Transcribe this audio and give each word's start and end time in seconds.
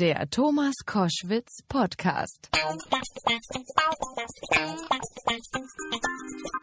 Der 0.00 0.30
Thomas 0.30 0.76
Koschwitz 0.86 1.58
Podcast. 1.68 2.48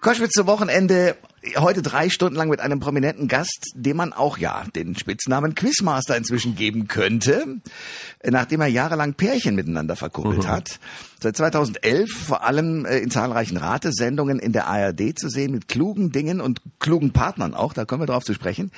Koschwitz 0.01 0.31
zum 0.31 0.47
Wochenende. 0.47 1.15
Heute 1.57 1.81
drei 1.81 2.09
Stunden 2.09 2.35
lang 2.35 2.49
mit 2.49 2.59
einem 2.59 2.79
prominenten 2.79 3.27
Gast, 3.27 3.71
dem 3.75 3.97
man 3.97 4.11
auch 4.11 4.37
ja 4.37 4.65
den 4.75 4.97
Spitznamen 4.97 5.53
Quizmaster 5.53 6.17
inzwischen 6.17 6.55
geben 6.55 6.87
könnte, 6.87 7.57
nachdem 8.23 8.61
er 8.61 8.67
jahrelang 8.67 9.13
Pärchen 9.13 9.55
miteinander 9.55 9.95
verkuppelt 9.95 10.43
mhm. 10.43 10.47
hat. 10.47 10.79
Seit 11.19 11.35
2011 11.37 12.11
vor 12.11 12.43
allem 12.43 12.85
äh, 12.85 12.99
in 12.99 13.09
zahlreichen 13.09 13.57
Ratesendungen 13.57 14.37
in 14.37 14.51
der 14.51 14.67
ARD 14.67 15.17
zu 15.17 15.29
sehen 15.29 15.51
mit 15.51 15.67
klugen 15.67 16.11
Dingen 16.11 16.41
und 16.41 16.61
klugen 16.79 17.11
Partnern 17.11 17.55
auch. 17.55 17.73
Da 17.73 17.85
kommen 17.85 18.03
wir 18.03 18.07
drauf 18.07 18.23
zu 18.23 18.35
sprechen. 18.35 18.71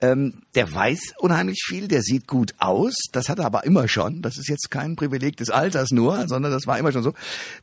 Ähm, 0.00 0.42
der 0.54 0.72
weiß 0.72 1.14
unheimlich 1.18 1.64
viel, 1.66 1.88
der 1.88 2.02
sieht 2.02 2.28
gut 2.28 2.54
aus. 2.58 2.94
Das 3.10 3.28
hat 3.28 3.40
er 3.40 3.46
aber 3.46 3.64
immer 3.64 3.88
schon. 3.88 4.22
Das 4.22 4.38
ist 4.38 4.48
jetzt 4.48 4.70
kein 4.70 4.94
Privileg 4.94 5.36
des 5.36 5.50
Alters 5.50 5.90
nur, 5.90 6.28
sondern 6.28 6.52
das 6.52 6.66
war 6.66 6.78
immer 6.78 6.92
schon 6.92 7.02
so. 7.02 7.12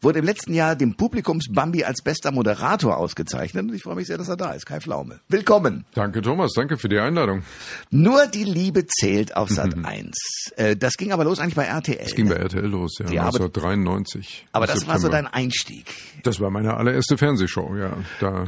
Wurde 0.02 0.20
im 0.20 0.26
letzten 0.26 0.54
Jahr 0.54 0.76
dem 0.76 0.96
Publikumsbambi 0.96 1.86
als 1.86 2.02
bester 2.02 2.32
Moderator 2.32 2.98
ausgezeichnet. 2.98 3.70
Und 3.70 3.76
ich 3.76 3.84
freue 3.84 3.96
mich 3.96 4.08
sehr, 4.08 4.18
dass 4.18 4.28
er 4.32 4.38
da 4.38 4.54
ist. 4.54 4.66
Kai 4.66 4.80
Pflaume. 4.80 5.20
Willkommen. 5.30 5.86
Danke, 5.94 6.22
Thomas. 6.22 6.54
Danke 6.56 6.78
für 6.78 6.90
die 6.90 6.98
Einladung. 6.98 7.44
Nur 7.92 8.26
die 8.28 8.44
Liebe 8.44 8.88
zählt 8.88 9.36
auf 9.36 9.50
Sat 9.52 9.76
1. 9.84 10.18
Äh, 10.56 10.76
das 10.76 10.94
ging 10.94 11.12
aber 11.12 11.24
los 11.24 11.40
eigentlich 11.40 11.56
bei 11.56 11.66
RTL. 11.66 12.04
Das 12.04 12.16
ging 12.16 12.28
bei 12.28 12.36
RTL 12.36 12.66
los, 12.66 12.98
ja. 13.00 13.06
ja 13.06 13.22
1993. 13.26 14.48
Aber 14.52 14.66
das 14.66 14.80
September. 14.80 14.94
war 14.94 15.00
so 15.00 15.10
dein 15.10 15.28
Einstieg. 15.28 15.94
Das 16.24 16.40
war 16.40 16.50
meine 16.50 16.76
allererste 16.76 17.18
Fernsehshow, 17.18 17.76
ja. 17.78 17.98
Da 18.20 18.46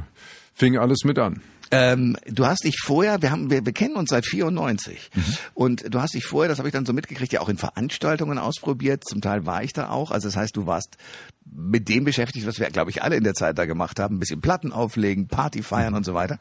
fing 0.53 0.77
alles 0.77 1.03
mit 1.03 1.19
an. 1.19 1.41
Ähm, 1.73 2.17
du 2.25 2.45
hast 2.45 2.63
dich 2.65 2.77
vorher, 2.79 3.21
wir 3.21 3.31
haben, 3.31 3.49
wir, 3.49 3.65
wir 3.65 3.73
kennen 3.73 3.95
uns 3.95 4.09
seit 4.09 4.25
94 4.25 5.09
mhm. 5.13 5.23
und 5.53 5.93
du 5.93 6.01
hast 6.01 6.13
dich 6.13 6.25
vorher, 6.25 6.49
das 6.49 6.59
habe 6.59 6.67
ich 6.67 6.73
dann 6.73 6.85
so 6.85 6.93
mitgekriegt, 6.93 7.33
ja 7.33 7.41
auch 7.41 7.49
in 7.49 7.57
Veranstaltungen 7.57 8.37
ausprobiert. 8.37 9.03
Zum 9.07 9.21
Teil 9.21 9.45
war 9.45 9.63
ich 9.63 9.73
da 9.73 9.89
auch. 9.89 10.11
Also 10.11 10.27
das 10.27 10.35
heißt, 10.35 10.55
du 10.55 10.67
warst 10.67 10.97
mit 11.45 11.89
dem 11.89 12.03
beschäftigt, 12.03 12.45
was 12.45 12.59
wir, 12.59 12.69
glaube 12.69 12.91
ich, 12.91 13.01
alle 13.01 13.15
in 13.15 13.23
der 13.23 13.33
Zeit 13.33 13.57
da 13.57 13.65
gemacht 13.65 13.99
haben, 13.99 14.15
ein 14.15 14.19
bisschen 14.19 14.41
Platten 14.41 14.71
auflegen, 14.71 15.27
Party 15.27 15.63
feiern 15.63 15.91
mhm. 15.91 15.97
und 15.97 16.05
so 16.05 16.13
weiter. 16.13 16.37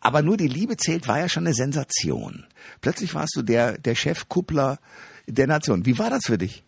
Aber 0.00 0.22
nur 0.22 0.36
die 0.36 0.48
Liebe 0.48 0.76
zählt 0.76 1.08
war 1.08 1.18
ja 1.18 1.28
schon 1.28 1.46
eine 1.46 1.54
Sensation. 1.54 2.46
Plötzlich 2.80 3.14
warst 3.14 3.34
du 3.36 3.42
der 3.42 3.78
der 3.78 3.94
Chefkuppler 3.94 4.78
der 5.26 5.46
Nation. 5.46 5.86
Wie 5.86 5.98
war 5.98 6.10
das 6.10 6.22
für 6.26 6.38
dich? 6.38 6.62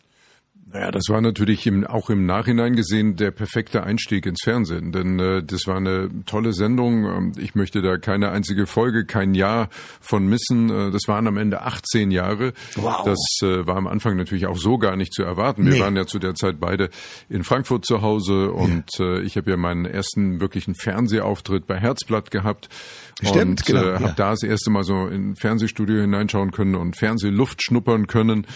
Naja, 0.72 0.92
das 0.92 1.04
war 1.08 1.20
natürlich 1.20 1.66
im, 1.66 1.84
auch 1.84 2.10
im 2.10 2.26
Nachhinein 2.26 2.76
gesehen 2.76 3.16
der 3.16 3.32
perfekte 3.32 3.82
Einstieg 3.82 4.24
ins 4.24 4.40
Fernsehen, 4.44 4.92
denn 4.92 5.18
äh, 5.18 5.42
das 5.42 5.66
war 5.66 5.76
eine 5.76 6.08
tolle 6.26 6.52
Sendung. 6.52 7.06
Ähm, 7.06 7.32
ich 7.38 7.56
möchte 7.56 7.82
da 7.82 7.96
keine 7.98 8.30
einzige 8.30 8.68
Folge, 8.68 9.04
kein 9.04 9.34
Jahr 9.34 9.68
von 10.00 10.28
missen. 10.28 10.70
Äh, 10.70 10.92
das 10.92 11.08
waren 11.08 11.26
am 11.26 11.38
Ende 11.38 11.62
18 11.62 12.12
Jahre. 12.12 12.52
Wow. 12.76 13.02
Das 13.04 13.18
äh, 13.42 13.66
war 13.66 13.76
am 13.76 13.88
Anfang 13.88 14.16
natürlich 14.16 14.46
auch 14.46 14.58
so 14.58 14.78
gar 14.78 14.94
nicht 14.94 15.12
zu 15.12 15.24
erwarten. 15.24 15.64
Wir 15.64 15.72
nee. 15.72 15.80
waren 15.80 15.96
ja 15.96 16.06
zu 16.06 16.20
der 16.20 16.36
Zeit 16.36 16.60
beide 16.60 16.90
in 17.28 17.42
Frankfurt 17.42 17.84
zu 17.84 18.02
Hause 18.02 18.52
und 18.52 18.84
ja. 18.96 19.16
äh, 19.16 19.22
ich 19.22 19.36
habe 19.36 19.50
ja 19.50 19.56
meinen 19.56 19.86
ersten 19.86 20.40
wirklichen 20.40 20.76
Fernsehauftritt 20.76 21.66
bei 21.66 21.78
Herzblatt 21.78 22.30
gehabt. 22.30 22.68
Stimmt, 23.20 23.36
und 23.38 23.64
genau, 23.66 23.82
äh, 23.82 23.94
habe 23.94 24.04
ja. 24.04 24.12
da 24.12 24.30
das 24.30 24.44
erste 24.44 24.70
Mal 24.70 24.84
so 24.84 25.08
in 25.08 25.34
Fernsehstudio 25.34 26.00
hineinschauen 26.00 26.52
können 26.52 26.76
und 26.76 26.96
Fernsehluft 26.96 27.60
schnuppern 27.60 28.06
können. 28.06 28.46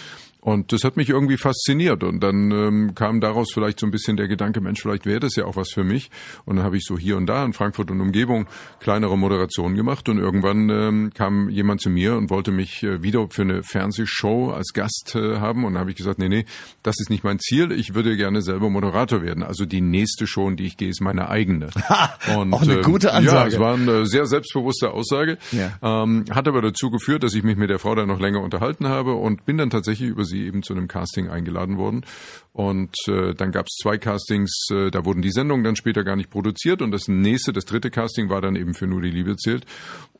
Und 0.45 0.71
das 0.71 0.83
hat 0.83 0.95
mich 0.95 1.09
irgendwie 1.09 1.37
fasziniert. 1.37 2.03
Und 2.03 2.19
dann 2.19 2.51
ähm, 2.51 2.93
kam 2.93 3.19
daraus 3.19 3.51
vielleicht 3.51 3.79
so 3.79 3.87
ein 3.87 3.91
bisschen 3.91 4.15
der 4.15 4.27
Gedanke, 4.27 4.61
Mensch, 4.61 4.79
vielleicht 4.79 5.07
wäre 5.07 5.19
das 5.19 5.35
ja 5.35 5.45
auch 5.45 5.55
was 5.55 5.71
für 5.71 5.83
mich. 5.83 6.11
Und 6.45 6.57
dann 6.57 6.65
habe 6.65 6.77
ich 6.77 6.83
so 6.85 6.99
hier 6.99 7.17
und 7.17 7.25
da 7.25 7.43
in 7.43 7.53
Frankfurt 7.53 7.89
und 7.89 7.99
Umgebung 7.99 8.45
kleinere 8.79 9.17
Moderationen 9.17 9.75
gemacht. 9.75 10.07
Und 10.07 10.19
irgendwann 10.19 10.69
ähm, 10.69 11.11
kam 11.15 11.49
jemand 11.49 11.81
zu 11.81 11.89
mir 11.89 12.15
und 12.15 12.29
wollte 12.29 12.51
mich 12.51 12.83
äh, 12.83 13.01
wieder 13.01 13.25
für 13.31 13.41
eine 13.41 13.63
Fernsehshow 13.63 14.51
als 14.51 14.73
Gast 14.73 15.15
äh, 15.15 15.37
haben. 15.37 15.65
Und 15.65 15.73
dann 15.73 15.79
habe 15.79 15.89
ich 15.89 15.95
gesagt, 15.95 16.19
nee, 16.19 16.29
nee, 16.29 16.45
das 16.83 16.93
ist 16.99 17.09
nicht 17.09 17.23
mein 17.23 17.39
Ziel. 17.39 17.71
Ich 17.71 17.95
würde 17.95 18.15
gerne 18.15 18.43
selber 18.43 18.69
Moderator 18.69 19.23
werden. 19.23 19.41
Also 19.41 19.65
die 19.65 19.81
nächste 19.81 20.27
Show, 20.27 20.47
in 20.47 20.57
die 20.57 20.67
ich 20.67 20.77
gehe, 20.77 20.89
ist 20.89 21.01
meine 21.01 21.27
eigene. 21.27 21.71
und, 22.37 22.53
auch 22.53 22.61
eine 22.61 22.81
gute 22.81 23.13
Ansage. 23.13 23.35
Ja, 23.35 23.47
es 23.47 23.59
war 23.59 23.73
eine 23.73 24.05
sehr 24.05 24.27
selbstbewusste 24.27 24.91
Aussage. 24.91 25.39
Ja. 25.51 26.03
Ähm, 26.03 26.25
hat 26.29 26.47
aber 26.47 26.61
dazu 26.61 26.91
geführt, 26.91 27.23
dass 27.23 27.33
ich 27.33 27.41
mich 27.41 27.57
mit 27.57 27.71
der 27.71 27.79
Frau 27.79 27.95
dann 27.95 28.09
noch 28.09 28.19
länger 28.19 28.41
unterhalten 28.41 28.87
habe 28.87 29.15
und 29.15 29.43
bin 29.45 29.57
dann 29.57 29.71
tatsächlich 29.71 30.07
über 30.07 30.23
sie 30.23 30.34
sie 30.35 30.45
eben 30.45 30.63
zu 30.63 30.73
einem 30.73 30.87
Casting 30.87 31.29
eingeladen 31.29 31.77
worden. 31.77 32.05
Und 32.53 32.95
äh, 33.07 33.33
dann 33.33 33.51
gab 33.51 33.65
es 33.67 33.75
zwei 33.81 33.97
Castings, 33.97 34.67
äh, 34.71 34.89
da 34.89 35.05
wurden 35.05 35.21
die 35.21 35.31
Sendungen 35.31 35.63
dann 35.63 35.75
später 35.75 36.03
gar 36.03 36.15
nicht 36.15 36.29
produziert 36.29 36.81
und 36.81 36.91
das 36.91 37.07
nächste, 37.07 37.51
das 37.51 37.65
dritte 37.65 37.91
Casting 37.91 38.29
war 38.29 38.41
dann 38.41 38.55
eben 38.55 38.73
für 38.73 38.87
Nur 38.87 39.01
die 39.01 39.11
Liebe 39.11 39.35
zählt. 39.35 39.65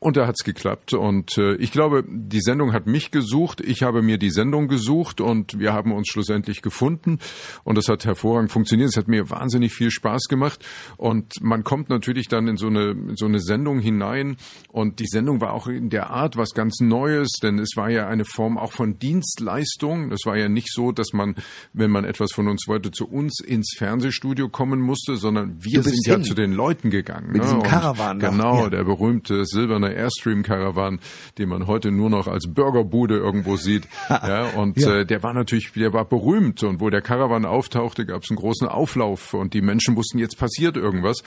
Und 0.06 0.16
da 0.16 0.26
hat's 0.26 0.44
geklappt. 0.44 0.92
Und 0.92 1.38
äh, 1.38 1.54
ich 1.56 1.72
glaube, 1.72 2.04
die 2.06 2.40
Sendung 2.40 2.72
hat 2.72 2.86
mich 2.86 3.10
gesucht, 3.10 3.60
ich 3.60 3.82
habe 3.82 4.02
mir 4.02 4.18
die 4.18 4.30
Sendung 4.30 4.68
gesucht 4.68 5.20
und 5.20 5.58
wir 5.58 5.72
haben 5.72 5.92
uns 5.92 6.08
schlussendlich 6.08 6.60
gefunden. 6.60 7.18
Und 7.64 7.78
das 7.78 7.88
hat 7.88 8.04
hervorragend 8.04 8.52
funktioniert. 8.52 8.90
Es 8.90 8.96
hat 8.96 9.08
mir 9.08 9.30
wahnsinnig 9.30 9.72
viel 9.72 9.90
Spaß 9.90 10.24
gemacht. 10.28 10.64
Und 10.96 11.34
man 11.40 11.64
kommt 11.64 11.88
natürlich 11.88 12.28
dann 12.28 12.46
in 12.48 12.56
so 12.56 12.66
eine, 12.66 12.90
in 12.90 13.16
so 13.16 13.26
eine 13.26 13.40
Sendung 13.40 13.80
hinein. 13.80 14.36
Und 14.70 15.00
die 15.00 15.06
Sendung 15.06 15.40
war 15.40 15.52
auch 15.52 15.66
in 15.66 15.90
der 15.90 16.10
Art 16.10 16.36
was 16.36 16.50
ganz 16.54 16.80
Neues, 16.80 17.30
denn 17.42 17.58
es 17.58 17.70
war 17.76 17.90
ja 17.90 18.06
eine 18.06 18.24
Form 18.24 18.58
auch 18.58 18.72
von 18.72 18.98
Dienstleistung. 18.98 20.10
Das 20.10 20.20
war 20.24 20.36
ja 20.36 20.48
nicht 20.48 20.72
so, 20.72 20.92
dass 20.92 21.12
man, 21.12 21.34
wenn 21.72 21.90
man 21.90 22.04
etwas 22.04 22.26
etwas 22.26 22.34
von 22.34 22.48
uns 22.48 22.66
wollte, 22.66 22.90
zu 22.90 23.06
uns 23.06 23.40
ins 23.40 23.74
Fernsehstudio 23.76 24.48
kommen 24.48 24.80
musste, 24.80 25.16
sondern 25.16 25.58
wir 25.60 25.82
sind 25.82 26.04
hin. 26.04 26.20
ja 26.20 26.22
zu 26.22 26.34
den 26.34 26.52
Leuten 26.52 26.90
gegangen. 26.90 27.26
Mit 27.28 27.36
ne? 27.36 27.42
diesem 27.42 27.62
Caravan. 27.62 28.18
Genau, 28.18 28.64
ja. 28.64 28.70
der 28.70 28.84
berühmte 28.84 29.44
silberne 29.44 29.94
Airstream-Caravan, 29.96 31.00
den 31.38 31.48
man 31.48 31.66
heute 31.66 31.90
nur 31.90 32.10
noch 32.10 32.26
als 32.26 32.46
Burgerbude 32.52 33.16
irgendwo 33.16 33.56
sieht. 33.56 33.88
ja, 34.08 34.50
und 34.50 34.78
ja. 34.78 35.00
Äh, 35.00 35.06
der 35.06 35.22
war 35.22 35.34
natürlich, 35.34 35.72
der 35.72 35.92
war 35.92 36.04
berühmt. 36.04 36.62
Und 36.62 36.80
wo 36.80 36.90
der 36.90 37.02
Caravan 37.02 37.44
auftauchte, 37.44 38.06
gab 38.06 38.22
es 38.22 38.30
einen 38.30 38.38
großen 38.38 38.68
Auflauf 38.68 39.34
und 39.34 39.54
die 39.54 39.62
Menschen 39.62 39.96
wussten, 39.96 40.18
jetzt 40.18 40.38
passiert 40.38 40.76
irgendwas. 40.76 41.22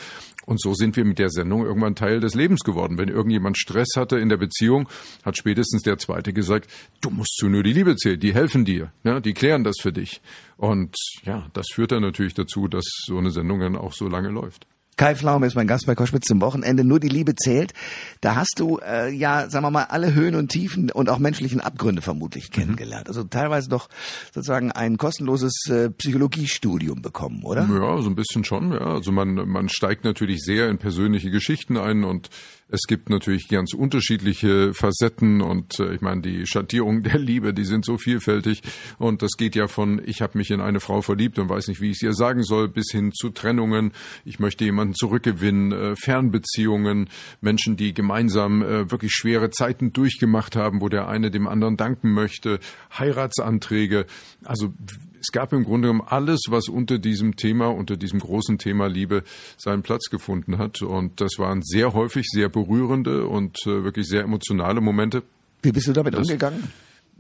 Und 0.46 0.60
so 0.62 0.74
sind 0.74 0.96
wir 0.96 1.06
mit 1.06 1.20
der 1.20 1.30
Sendung 1.30 1.64
irgendwann 1.64 1.96
Teil 1.96 2.20
des 2.20 2.34
Lebens 2.34 2.62
geworden. 2.62 2.98
Wenn 2.98 3.10
irgendjemand 3.10 3.58
Stress 3.58 3.90
hatte 3.96 4.18
in 4.18 4.30
der 4.30 4.38
Beziehung, 4.38 4.90
hat 5.24 5.38
spätestens 5.38 5.84
der 5.84 5.98
Zweite 5.98 6.34
gesagt, 6.34 6.70
du 7.02 7.10
musst 7.10 7.36
zu 7.38 7.50
nur 7.50 7.64
die 7.64 7.74
Liebe 7.74 7.96
zählen, 7.96 8.20
die 8.20 8.34
helfen 8.34 8.66
dir, 8.66 8.92
ne? 9.04 9.22
die 9.22 9.34
klären 9.34 9.64
das 9.64 9.76
für 9.80 9.94
dich. 9.94 10.22
Und 10.58 10.96
ja, 11.24 11.48
das 11.54 11.68
führt 11.72 11.92
dann 11.92 12.02
natürlich 12.02 12.34
dazu, 12.34 12.68
dass 12.68 12.86
so 13.06 13.18
eine 13.18 13.32
Sendung 13.32 13.60
dann 13.60 13.76
auch 13.76 13.94
so 13.94 14.08
lange 14.08 14.30
läuft. 14.30 14.68
Kai 15.00 15.16
Pflaume 15.16 15.48
ist 15.48 15.56
mein 15.56 15.66
Gast 15.66 15.86
bei 15.86 15.96
Koschwitz 15.96 16.28
zum 16.28 16.42
Wochenende. 16.42 16.84
Nur 16.84 17.00
die 17.00 17.08
Liebe 17.08 17.34
zählt. 17.34 17.72
Da 18.20 18.36
hast 18.36 18.56
du 18.58 18.80
äh, 18.80 19.10
ja, 19.16 19.50
sagen 19.50 19.64
wir 19.64 19.72
mal, 19.72 19.86
alle 19.86 20.14
Höhen 20.14 20.36
und 20.36 20.50
Tiefen 20.50 20.92
und 20.92 21.10
auch 21.10 21.20
menschlichen 21.20 21.62
Abgründe 21.62 22.02
vermutlich 22.02 22.50
mhm. 22.50 22.54
kennengelernt. 22.54 23.08
Also 23.08 23.24
teilweise 23.24 23.70
doch 23.70 23.88
sozusagen 24.34 24.74
ein 24.74 24.98
kostenloses 24.98 25.54
äh, 25.70 25.90
Psychologiestudium 25.90 27.02
bekommen, 27.02 27.44
oder? 27.44 27.62
Ja, 27.62 28.02
so 28.02 28.10
ein 28.10 28.16
bisschen 28.16 28.44
schon. 28.44 28.74
Ja, 28.74 28.96
also 28.96 29.14
man 29.14 29.36
man 29.48 29.70
steigt 29.70 30.04
natürlich 30.04 30.42
sehr 30.42 30.68
in 30.68 30.80
persönliche 30.80 31.32
Geschichten 31.32 31.78
ein 31.78 32.04
und 32.04 32.30
es 32.72 32.82
gibt 32.88 33.10
natürlich 33.10 33.48
ganz 33.48 33.74
unterschiedliche 33.74 34.74
Facetten 34.74 35.42
und 35.42 35.80
äh, 35.80 35.94
ich 35.94 36.02
meine, 36.02 36.22
die 36.22 36.46
Schattierungen 36.46 37.04
der 37.10 37.18
Liebe, 37.18 37.54
die 37.54 37.66
sind 37.66 37.84
so 37.84 37.98
vielfältig. 37.98 38.62
Und 38.98 39.22
das 39.22 39.32
geht 39.38 39.56
ja 39.56 39.68
von, 39.68 40.02
ich 40.06 40.22
habe 40.22 40.38
mich 40.38 40.52
in 40.52 40.62
eine 40.62 40.80
Frau 40.80 41.02
verliebt 41.02 41.40
und 41.40 41.50
weiß 41.50 41.68
nicht, 41.68 41.82
wie 41.82 41.90
ich 41.90 41.98
es 41.98 42.04
ihr 42.04 42.14
sagen 42.14 42.44
soll, 42.44 42.70
bis 42.70 42.92
hin 42.92 43.12
zu 43.12 43.30
Trennungen, 43.30 43.92
ich 44.24 44.40
möchte 44.40 44.66
jemanden 44.66 44.94
zurückgewinnen, 44.94 45.72
äh, 45.72 45.96
Fernbeziehungen, 45.96 47.10
Menschen, 47.42 47.76
die 47.76 47.94
gemeinsam 47.94 48.62
äh, 48.62 48.92
wirklich 48.92 49.14
schwere 49.14 49.50
Zeiten 49.50 49.92
durchgemacht 49.92 50.56
haben, 50.56 50.82
wo 50.82 50.90
der 50.90 51.08
eine 51.08 51.32
dem 51.32 51.48
anderen 51.48 51.78
danken 51.78 52.12
möchte, 52.12 52.60
Heiratsanträge, 52.98 54.06
also 54.44 54.74
es 55.20 55.32
gab 55.32 55.54
im 55.54 55.64
Grunde 55.64 55.90
genommen 55.90 56.08
alles, 56.08 56.42
was 56.50 56.68
unter 56.68 56.98
diesem 56.98 57.36
Thema, 57.36 57.68
unter 57.68 57.98
diesem 57.98 58.20
großen 58.20 58.58
Thema 58.58 58.88
Liebe 58.88 59.24
seinen 59.58 59.84
Platz 59.84 60.10
gefunden 60.10 60.58
hat. 60.58 60.82
Und 60.82 61.22
das 61.22 61.38
waren 61.38 61.62
sehr 61.62 61.94
häufig 61.94 62.28
sehr 62.28 62.50
berührende 62.50 63.28
und 63.28 63.58
äh, 63.66 63.84
wirklich 63.84 64.08
sehr 64.08 64.24
emotionale 64.24 64.82
Momente. 64.82 65.24
Wie 65.62 65.72
bist 65.72 65.88
du 65.88 65.94
damit 65.94 66.14
das, 66.14 66.22
umgegangen? 66.22 66.72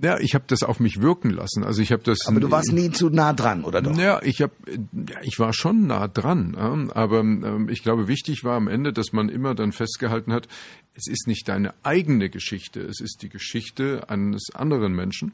Ja, 0.02 0.18
ich 0.18 0.34
habe 0.34 0.46
das 0.48 0.64
auf 0.64 0.80
mich 0.80 1.02
wirken 1.02 1.30
lassen. 1.30 1.66
Also 1.66 1.82
ich 1.82 1.92
habe 1.92 2.04
das. 2.04 2.20
Aber 2.26 2.40
du 2.40 2.50
warst 2.50 2.72
nie 2.72 2.90
zu 2.90 3.10
nah 3.10 3.34
dran, 3.34 3.66
oder 3.66 3.81
doch? 3.81 3.98
Ja, 3.98 4.22
ich 4.24 4.42
habe, 4.42 4.54
ja, 4.68 5.18
ich 5.24 5.40
war 5.40 5.51
schon 5.51 5.88
nah 5.88 6.07
dran. 6.07 6.56
Aber 6.94 7.19
ähm, 7.19 7.68
ich 7.69 7.84
glaube, 7.84 8.07
wichtig 8.07 8.46
war 8.46 8.56
am 8.56 8.69
Ende, 8.69 8.94
dass 8.94 9.12
man 9.12 9.28
immer 9.28 9.56
dann 9.56 9.74
festgehalten 9.74 10.31
hat: 10.31 10.48
Es 10.94 11.07
ist 11.07 11.28
nicht 11.28 11.50
deine 11.50 11.74
eigene 11.84 12.30
Geschichte, 12.30 12.80
es 12.80 13.01
ist 13.01 13.22
die 13.24 13.30
Geschichte 13.30 14.10
eines 14.10 14.48
anderen 14.54 14.94
Menschen. 14.94 15.34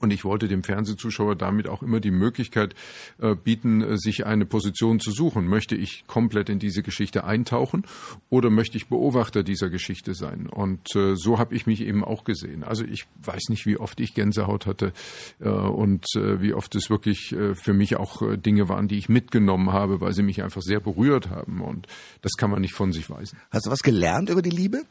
Und 0.00 0.12
ich 0.12 0.24
wollte 0.24 0.46
dem 0.46 0.62
Fernsehzuschauer 0.62 1.34
damit 1.34 1.68
auch 1.68 1.82
immer 1.82 1.98
die 1.98 2.12
Möglichkeit 2.12 2.74
äh, 3.20 3.34
bieten, 3.34 3.82
äh, 3.82 3.98
sich 3.98 4.26
eine 4.26 4.46
Position 4.46 5.00
zu 5.00 5.10
suchen. 5.10 5.48
Möchte 5.48 5.74
ich 5.74 6.04
komplett 6.06 6.48
in 6.48 6.60
diese 6.60 6.84
Geschichte 6.84 7.24
eintauchen 7.24 7.84
oder 8.30 8.48
möchte 8.48 8.76
ich 8.76 8.86
Beobachter 8.86 9.42
dieser 9.42 9.70
Geschichte 9.70 10.14
sein? 10.14 10.46
Und 10.46 10.94
äh, 10.94 11.16
so 11.16 11.38
habe 11.38 11.56
ich 11.56 11.66
mich 11.66 11.80
eben 11.80 12.04
auch 12.04 12.22
gesehen. 12.22 12.62
Also 12.62 12.84
ich 12.84 13.06
weiß 13.24 13.48
nicht, 13.48 13.66
wie 13.66 13.76
oft 13.76 13.98
ich 13.98 14.14
Gänsehaut 14.14 14.66
hatte 14.66 14.92
und 15.40 16.04
wie 16.14 16.54
oft 16.54 16.74
es 16.74 16.90
wirklich 16.90 17.34
für 17.54 17.72
mich 17.72 17.96
auch 17.96 18.22
Dinge 18.36 18.68
waren, 18.68 18.88
die 18.88 18.98
ich 18.98 19.08
mitgenommen 19.08 19.72
habe, 19.72 20.00
weil 20.00 20.12
sie 20.12 20.22
mich 20.22 20.42
einfach 20.42 20.62
sehr 20.62 20.80
berührt 20.80 21.30
haben. 21.30 21.60
Und 21.60 21.86
das 22.22 22.32
kann 22.36 22.50
man 22.50 22.60
nicht 22.60 22.74
von 22.74 22.92
sich 22.92 23.10
weisen. 23.10 23.38
Hast 23.50 23.66
du 23.66 23.70
was 23.70 23.82
gelernt 23.82 24.30
über 24.30 24.42
die 24.42 24.50
Liebe? 24.50 24.82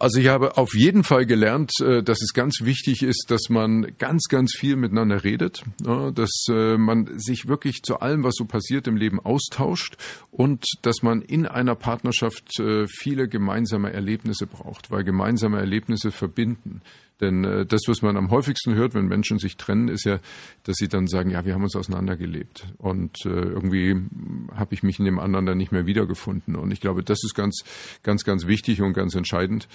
Also 0.00 0.20
ich 0.20 0.28
habe 0.28 0.56
auf 0.56 0.74
jeden 0.74 1.02
Fall 1.02 1.26
gelernt, 1.26 1.72
äh, 1.82 2.04
dass 2.04 2.22
es 2.22 2.32
ganz 2.32 2.60
wichtig 2.62 3.02
ist, 3.02 3.26
dass 3.30 3.48
man 3.48 3.94
ganz, 3.98 4.28
ganz 4.28 4.54
viel 4.56 4.76
miteinander 4.76 5.24
redet, 5.24 5.64
dass 5.78 6.46
äh, 6.48 6.78
man 6.78 7.18
sich 7.18 7.48
wirklich 7.48 7.82
zu 7.82 7.98
allem, 7.98 8.22
was 8.22 8.36
so 8.36 8.44
passiert 8.44 8.86
im 8.86 8.96
Leben 8.96 9.18
austauscht 9.18 9.96
und 10.30 10.64
dass 10.82 11.02
man 11.02 11.20
in 11.20 11.46
einer 11.46 11.74
Partnerschaft 11.74 12.60
äh, 12.60 12.86
viele 12.86 13.26
gemeinsame 13.26 13.92
Erlebnisse 13.92 14.46
braucht, 14.46 14.92
weil 14.92 15.02
gemeinsame 15.02 15.58
Erlebnisse 15.58 16.12
verbinden. 16.12 16.80
Denn 17.20 17.44
äh, 17.44 17.66
das, 17.66 17.82
was 17.86 18.02
man 18.02 18.16
am 18.16 18.30
häufigsten 18.30 18.74
hört, 18.74 18.94
wenn 18.94 19.06
Menschen 19.06 19.38
sich 19.38 19.56
trennen, 19.56 19.88
ist 19.88 20.04
ja, 20.04 20.18
dass 20.64 20.76
sie 20.76 20.88
dann 20.88 21.06
sagen, 21.06 21.30
ja, 21.30 21.44
wir 21.44 21.54
haben 21.54 21.64
uns 21.64 21.76
auseinandergelebt. 21.76 22.66
Und 22.78 23.24
äh, 23.24 23.28
irgendwie 23.28 23.96
habe 24.54 24.74
ich 24.74 24.82
mich 24.82 24.98
in 24.98 25.04
dem 25.04 25.18
anderen 25.18 25.46
dann 25.46 25.58
nicht 25.58 25.72
mehr 25.72 25.86
wiedergefunden. 25.86 26.56
Und 26.56 26.70
ich 26.70 26.80
glaube, 26.80 27.02
das 27.02 27.18
ist 27.24 27.34
ganz, 27.34 27.64
ganz, 28.02 28.24
ganz 28.24 28.46
wichtig 28.46 28.82
und 28.82 28.92
ganz 28.92 29.14
entscheidend. 29.14 29.68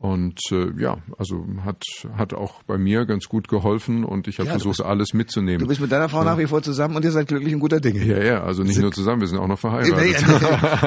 Und 0.00 0.38
äh, 0.52 0.70
ja, 0.80 0.98
also 1.18 1.44
hat 1.64 1.82
hat 2.16 2.32
auch 2.32 2.62
bei 2.62 2.78
mir 2.78 3.04
ganz 3.04 3.24
gut 3.24 3.48
geholfen 3.48 4.04
und 4.04 4.28
ich 4.28 4.38
habe 4.38 4.46
ja, 4.46 4.52
versucht, 4.52 4.80
alles 4.80 5.12
mitzunehmen. 5.12 5.58
Du 5.58 5.66
bist 5.66 5.80
mit 5.80 5.90
deiner 5.90 6.08
Frau 6.08 6.18
ja. 6.18 6.24
nach 6.26 6.38
wie 6.38 6.46
vor 6.46 6.62
zusammen 6.62 6.94
und 6.94 7.04
ihr 7.04 7.10
seid 7.10 7.26
glücklich 7.26 7.52
und 7.52 7.58
guter 7.58 7.80
Dinge. 7.80 8.04
Ja, 8.04 8.22
ja, 8.22 8.44
also 8.44 8.62
nicht 8.62 8.74
sind 8.74 8.82
nur 8.82 8.92
zusammen, 8.92 9.22
wir 9.22 9.26
sind 9.26 9.38
auch 9.38 9.48
noch 9.48 9.58
verheiratet. 9.58 10.24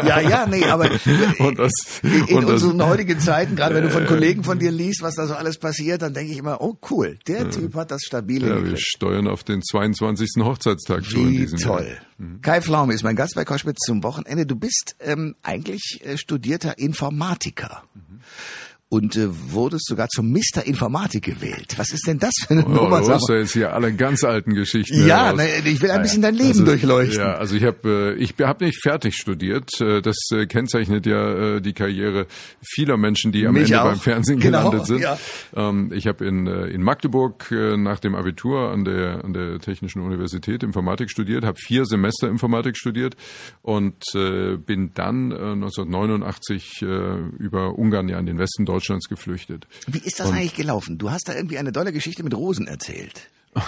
ja, 0.07 0.21
ja, 0.21 0.45
nee, 0.47 0.63
aber 0.63 0.89
und 1.39 1.59
das, 1.59 1.99
in 2.03 2.37
und 2.37 2.45
unseren 2.45 2.77
das, 2.77 2.87
heutigen 2.87 3.19
Zeiten, 3.19 3.57
gerade 3.57 3.75
wenn 3.75 3.83
du 3.83 3.89
von 3.89 4.05
Kollegen 4.05 4.45
von 4.45 4.59
dir 4.59 4.71
liest, 4.71 5.01
was 5.01 5.15
da 5.15 5.27
so 5.27 5.33
alles 5.33 5.57
passiert, 5.57 6.03
dann 6.03 6.13
denke 6.13 6.31
ich 6.31 6.37
immer, 6.37 6.61
oh 6.61 6.77
cool, 6.89 7.19
der 7.27 7.49
Typ 7.49 7.75
hat 7.75 7.91
das 7.91 8.03
stabile. 8.03 8.47
Ja, 8.47 8.63
wir 8.63 8.77
steuern 8.77 9.27
auf 9.27 9.43
den 9.43 9.61
22. 9.61 10.41
Hochzeitstag 10.41 11.03
zu 11.03 11.17
in 11.17 11.31
diesem 11.31 11.59
toll. 11.59 11.85
Jahr. 11.85 11.97
Mhm. 12.17 12.41
Kai 12.41 12.61
Pflaume 12.61 12.93
ist 12.93 13.03
mein 13.03 13.17
Gast 13.17 13.35
bei 13.35 13.43
Koschwitz 13.43 13.79
zum 13.85 14.03
Wochenende. 14.03 14.45
Du 14.45 14.55
bist 14.55 14.95
ähm, 15.01 15.35
eigentlich 15.43 15.99
äh, 16.05 16.15
studierter 16.15 16.77
Informatiker. 16.77 17.83
Mhm 17.93 18.21
und 18.91 19.15
äh, 19.15 19.29
wurdest 19.51 19.85
sogar 19.85 20.09
zum 20.09 20.33
Mr. 20.33 20.65
Informatik 20.65 21.23
gewählt. 21.23 21.75
Was 21.77 21.93
ist 21.93 22.05
denn 22.07 22.19
das 22.19 22.33
für 22.45 22.51
eine 22.51 22.65
oh, 22.65 22.71
Nummer? 22.71 22.99
Du 22.99 23.09
hast 23.09 23.29
ja 23.29 23.38
jetzt 23.38 23.53
hier 23.53 23.73
alle 23.73 23.93
ganz 23.93 24.25
alten 24.25 24.53
Geschichten. 24.53 25.07
Ja, 25.07 25.31
na, 25.33 25.45
ich 25.45 25.81
will 25.81 25.91
ein 25.91 26.01
bisschen 26.01 26.21
dein 26.21 26.35
Leben 26.35 26.49
also, 26.49 26.65
durchleuchten. 26.65 27.17
Ja, 27.17 27.35
also 27.35 27.55
ich 27.55 27.63
habe 27.63 28.15
äh, 28.17 28.21
ich 28.21 28.33
hab 28.41 28.59
nicht 28.59 28.81
fertig 28.81 29.15
studiert. 29.15 29.69
Äh, 29.79 30.01
das 30.01 30.17
äh, 30.33 30.45
kennzeichnet 30.45 31.05
ja 31.05 31.55
äh, 31.55 31.61
die 31.61 31.71
Karriere 31.71 32.27
vieler 32.61 32.97
Menschen, 32.97 33.31
die 33.31 33.47
am 33.47 33.53
Mich 33.53 33.71
Ende 33.71 33.81
auch. 33.81 33.85
beim 33.85 33.99
Fernsehen 33.99 34.41
genau, 34.41 34.71
gelandet 34.71 34.88
sind. 34.88 34.99
Ja. 34.99 35.17
Ähm, 35.55 35.93
ich 35.93 36.05
habe 36.05 36.25
in, 36.25 36.47
äh, 36.47 36.65
in 36.65 36.83
Magdeburg 36.83 37.49
äh, 37.49 37.77
nach 37.77 38.01
dem 38.01 38.13
Abitur 38.13 38.71
an 38.71 38.83
der 38.83 39.23
an 39.23 39.31
der 39.31 39.59
Technischen 39.59 40.01
Universität 40.01 40.63
Informatik 40.63 41.09
studiert, 41.09 41.45
habe 41.45 41.57
vier 41.57 41.85
Semester 41.85 42.27
Informatik 42.27 42.75
studiert 42.75 43.15
und 43.61 44.03
äh, 44.15 44.57
bin 44.57 44.91
dann 44.95 45.31
äh, 45.31 45.35
1989 45.35 46.81
äh, 46.81 46.85
über 47.39 47.79
Ungarn 47.79 48.09
ja 48.09 48.19
in 48.19 48.25
den 48.25 48.38
Westen 48.38 48.65
Deutschlands 48.65 48.80
Deutschlands 48.81 49.07
geflüchtet. 49.07 49.67
Wie 49.85 49.99
ist 49.99 50.19
das 50.19 50.29
und 50.29 50.35
eigentlich 50.35 50.55
gelaufen? 50.55 50.97
Du 50.97 51.11
hast 51.11 51.29
da 51.29 51.35
irgendwie 51.35 51.59
eine 51.59 51.71
tolle 51.71 51.93
Geschichte 51.93 52.23
mit 52.23 52.33
Rosen 52.33 52.67
erzählt. 52.67 53.29